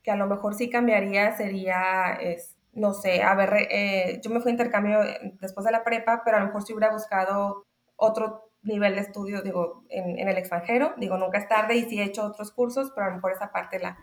que 0.03 0.11
a 0.11 0.17
lo 0.17 0.27
mejor 0.27 0.53
sí 0.53 0.69
cambiaría 0.69 1.35
sería... 1.37 2.13
Es, 2.21 2.54
no 2.75 2.93
sé, 2.93 3.23
a 3.23 3.33
ver, 3.35 3.67
eh, 3.71 4.19
yo 4.21 4.29
me 4.29 4.41
fui 4.41 4.51
a 4.51 4.53
intercambio 4.53 4.99
después 5.39 5.65
de 5.65 5.71
la 5.71 5.83
prepa, 5.83 6.21
pero 6.23 6.37
a 6.37 6.39
lo 6.41 6.47
mejor 6.47 6.61
si 6.61 6.73
hubiera 6.73 6.91
buscado 6.91 7.65
otro 7.95 8.51
nivel 8.63 8.95
de 8.95 9.01
estudio, 9.01 9.41
digo, 9.41 9.85
en, 9.89 10.27
el 10.27 10.37
extranjero, 10.37 10.93
digo, 10.97 11.17
nunca 11.17 11.37
es 11.37 11.47
tarde 11.47 11.75
y 11.77 11.85
sí 11.85 11.99
he 11.99 12.03
hecho 12.03 12.25
otros 12.25 12.51
cursos, 12.51 12.91
pero 12.93 13.07
a 13.07 13.09
lo 13.09 13.15
mejor 13.15 13.31
esa 13.31 13.51
parte 13.51 13.79
la, 13.79 13.97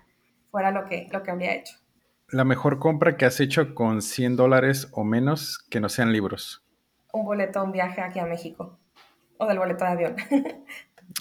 fuera 0.51 0.71
lo 0.71 0.87
que, 0.87 1.07
lo 1.13 1.23
que 1.23 1.31
habría 1.31 1.55
hecho. 1.55 1.77
La 2.29 2.45
mejor 2.45 2.79
compra 2.79 3.19
que 3.19 3.27
has 3.27 3.41
hecho 3.41 3.75
con 3.75 4.01
100 4.01 4.37
dólares 4.37 4.89
o 4.93 5.05
menos 5.05 5.59
que 5.71 5.81
no 5.81 5.91
sean 5.91 6.13
libros. 6.13 6.65
Un 7.13 7.27
boleto, 7.27 7.63
un 7.63 7.73
viaje 7.73 8.01
aquí 8.01 8.21
a 8.21 8.25
México. 8.25 8.79
O 9.37 9.47
del 9.47 9.59
boleto 9.59 9.85
de 9.85 9.91
avión. 9.91 10.17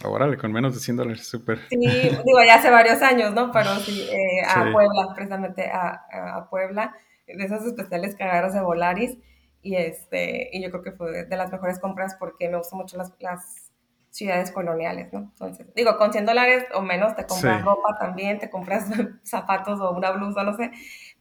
Órale, 0.06 0.38
con 0.38 0.54
menos 0.54 0.74
de 0.74 0.80
100 0.80 0.96
dólares, 0.96 1.28
súper. 1.28 1.60
Sí, 1.68 1.76
digo, 1.78 2.44
ya 2.46 2.56
hace 2.56 2.70
varios 2.70 3.02
años, 3.02 3.34
¿no? 3.34 3.52
Pero 3.52 3.76
sí, 3.78 4.08
eh, 4.10 4.46
a 4.48 4.72
Puebla, 4.72 5.14
precisamente 5.14 5.70
a, 5.70 6.06
a 6.38 6.50
Puebla 6.50 6.96
de 7.36 7.44
esas 7.44 7.66
especiales 7.66 8.16
cagadas 8.16 8.54
de 8.54 8.62
Volaris 8.62 9.18
y, 9.62 9.76
este, 9.76 10.50
y 10.52 10.62
yo 10.64 10.72
creo 10.72 10.84
que 10.84 10.92
fue 10.92 11.26
de 11.26 11.38
las 11.38 11.52
mejores 11.52 11.80
compras 11.80 12.16
porque 12.20 12.50
me 12.50 12.58
gustan 12.58 12.80
mucho 12.80 12.98
las, 12.98 13.14
las 13.20 13.72
ciudades 14.10 14.52
coloniales, 14.52 15.12
¿no? 15.14 15.20
Entonces, 15.20 15.68
digo, 15.76 15.98
con 15.98 16.12
100 16.12 16.26
dólares 16.26 16.66
o 16.74 16.82
menos 16.82 17.16
te 17.16 17.26
compras 17.26 17.64
ropa 17.64 17.98
también, 18.00 18.40
te 18.40 18.50
compras 18.50 18.90
zapatos 19.24 19.80
o 19.80 19.92
una 19.92 20.12
blusa, 20.12 20.44
no 20.44 20.56
sé, 20.56 20.72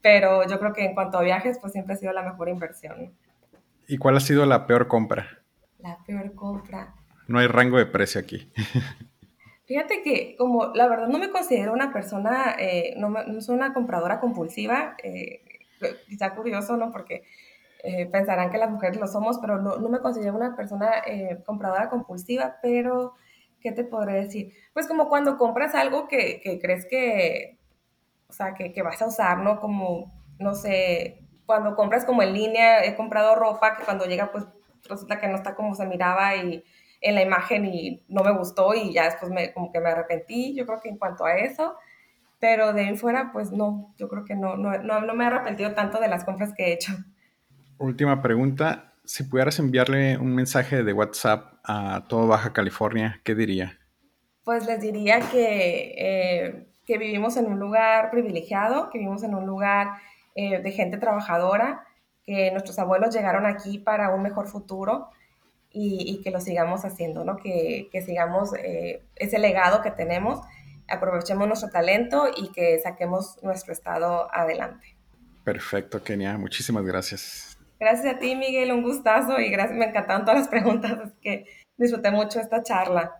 pero 0.02 0.46
yo 0.46 0.58
creo 0.58 0.72
que 0.72 0.84
en 0.84 0.94
cuanto 0.94 1.18
a 1.18 1.22
viajes, 1.22 1.58
pues 1.60 1.72
siempre 1.72 1.94
ha 1.94 1.98
sido 1.98 2.12
la 2.12 2.22
mejor 2.22 2.48
inversión. 2.48 3.14
¿Y 3.86 3.98
cuál 3.98 4.16
ha 4.16 4.20
sido 4.20 4.44
la 4.46 4.66
peor 4.66 4.88
compra? 4.88 5.26
La 5.78 5.98
peor 6.06 6.34
compra. 6.34 6.94
No 7.28 7.38
hay 7.38 7.46
rango 7.46 7.78
de 7.78 7.86
precio 7.86 8.20
aquí. 8.20 8.52
Fíjate 9.66 10.02
que 10.02 10.34
como 10.36 10.72
la 10.74 10.88
verdad 10.88 11.06
no 11.06 11.18
me 11.18 11.30
considero 11.30 11.72
una 11.72 11.92
persona, 11.92 12.56
eh, 12.58 12.94
no, 12.96 13.08
no, 13.08 13.40
soy 13.40 13.54
una 13.54 13.72
compradora 13.72 14.18
compulsiva, 14.18 14.96
eh, 15.00 15.42
quizá 16.08 16.34
curioso, 16.34 16.76
¿no? 16.76 16.90
Porque 16.90 17.22
eh, 17.82 18.06
pensarán 18.06 18.50
que 18.50 18.58
las 18.58 18.70
mujeres 18.70 18.98
lo 18.98 19.06
somos, 19.06 19.38
pero 19.38 19.58
no, 19.60 19.76
no 19.76 19.88
me 19.88 20.00
considero 20.00 20.34
una 20.34 20.54
persona 20.54 20.90
eh, 21.06 21.42
compradora 21.46 21.88
compulsiva, 21.88 22.58
pero 22.62 23.14
¿qué 23.60 23.72
te 23.72 23.84
podré 23.84 24.22
decir? 24.22 24.52
Pues 24.72 24.86
como 24.86 25.08
cuando 25.08 25.36
compras 25.36 25.74
algo 25.74 26.08
que, 26.08 26.40
que 26.40 26.58
crees 26.58 26.86
que, 26.86 27.58
o 28.28 28.32
sea, 28.32 28.54
que, 28.54 28.72
que, 28.72 28.82
vas 28.82 29.00
a 29.02 29.06
usar, 29.06 29.38
¿no? 29.38 29.60
Como, 29.60 30.12
no 30.38 30.54
sé, 30.54 31.20
cuando 31.46 31.74
compras 31.74 32.04
como 32.04 32.22
en 32.22 32.34
línea, 32.34 32.84
he 32.84 32.96
comprado 32.96 33.34
ropa 33.34 33.76
que 33.76 33.84
cuando 33.84 34.04
llega, 34.06 34.30
pues 34.30 34.44
resulta 34.88 35.18
que 35.18 35.28
no 35.28 35.36
está 35.36 35.54
como 35.54 35.74
se 35.74 35.86
miraba 35.86 36.36
y 36.36 36.64
en 37.00 37.14
la 37.14 37.22
imagen 37.22 37.64
y 37.64 38.04
no 38.08 38.22
me 38.22 38.36
gustó 38.36 38.74
y 38.74 38.92
ya 38.92 39.04
después 39.04 39.30
me, 39.30 39.52
como 39.52 39.72
que 39.72 39.80
me 39.80 39.90
arrepentí. 39.90 40.54
Yo 40.54 40.66
creo 40.66 40.80
que 40.80 40.90
en 40.90 40.98
cuanto 40.98 41.24
a 41.24 41.36
eso, 41.36 41.76
pero 42.40 42.72
de 42.72 42.86
ahí 42.86 42.96
fuera, 42.96 43.30
pues 43.32 43.52
no, 43.52 43.94
yo 43.98 44.08
creo 44.08 44.24
que 44.24 44.34
no, 44.34 44.56
no, 44.56 44.78
no, 44.78 45.14
me 45.14 45.24
he 45.24 45.26
arrepentido 45.26 45.74
tanto 45.74 46.00
de 46.00 46.08
las 46.08 46.24
compras 46.24 46.54
que 46.56 46.64
he 46.64 46.72
hecho. 46.72 46.92
Última 47.78 48.22
pregunta, 48.22 48.94
si 49.04 49.24
pudieras 49.24 49.58
enviarle 49.58 50.16
un 50.16 50.34
mensaje 50.34 50.82
de 50.82 50.92
WhatsApp 50.92 51.54
a 51.64 52.06
todo 52.08 52.26
Baja 52.26 52.52
California, 52.52 53.20
¿qué 53.24 53.34
diría? 53.34 53.78
Pues 54.42 54.66
les 54.66 54.80
diría 54.80 55.20
que, 55.20 55.94
eh, 55.98 56.66
que 56.86 56.96
vivimos 56.96 57.36
en 57.36 57.46
un 57.46 57.58
lugar 57.60 58.10
privilegiado, 58.10 58.88
que 58.88 58.98
vivimos 58.98 59.22
en 59.22 59.34
un 59.34 59.46
lugar 59.46 59.88
eh, 60.34 60.62
de 60.62 60.72
gente 60.72 60.96
trabajadora, 60.96 61.84
que 62.24 62.50
nuestros 62.52 62.78
abuelos 62.78 63.14
llegaron 63.14 63.44
aquí 63.44 63.78
para 63.78 64.14
un 64.14 64.22
mejor 64.22 64.48
futuro 64.48 65.08
y, 65.72 66.20
que 66.24 66.30
lo 66.30 66.40
sigamos 66.40 66.84
haciendo, 66.84 67.24
¿no? 67.24 67.36
que, 67.36 67.88
que 67.92 68.02
sigamos 68.02 68.52
eh, 68.54 69.04
ese 69.16 69.38
legado 69.38 69.82
que 69.82 69.90
tenemos 69.90 70.40
aprovechemos 70.90 71.46
nuestro 71.46 71.70
talento 71.70 72.28
y 72.36 72.52
que 72.52 72.78
saquemos 72.80 73.38
nuestro 73.42 73.72
estado 73.72 74.28
adelante. 74.32 74.96
Perfecto, 75.44 76.02
Kenia. 76.02 76.36
Muchísimas 76.36 76.84
gracias. 76.84 77.58
Gracias 77.78 78.14
a 78.14 78.18
ti, 78.18 78.36
Miguel. 78.36 78.72
Un 78.72 78.82
gustazo 78.82 79.40
y 79.40 79.50
gracias. 79.50 79.78
Me 79.78 79.86
encantaron 79.86 80.24
todas 80.24 80.40
las 80.40 80.48
preguntas. 80.48 80.92
Es 81.04 81.12
que 81.20 81.46
disfruté 81.78 82.10
mucho 82.10 82.40
esta 82.40 82.62
charla. 82.62 83.19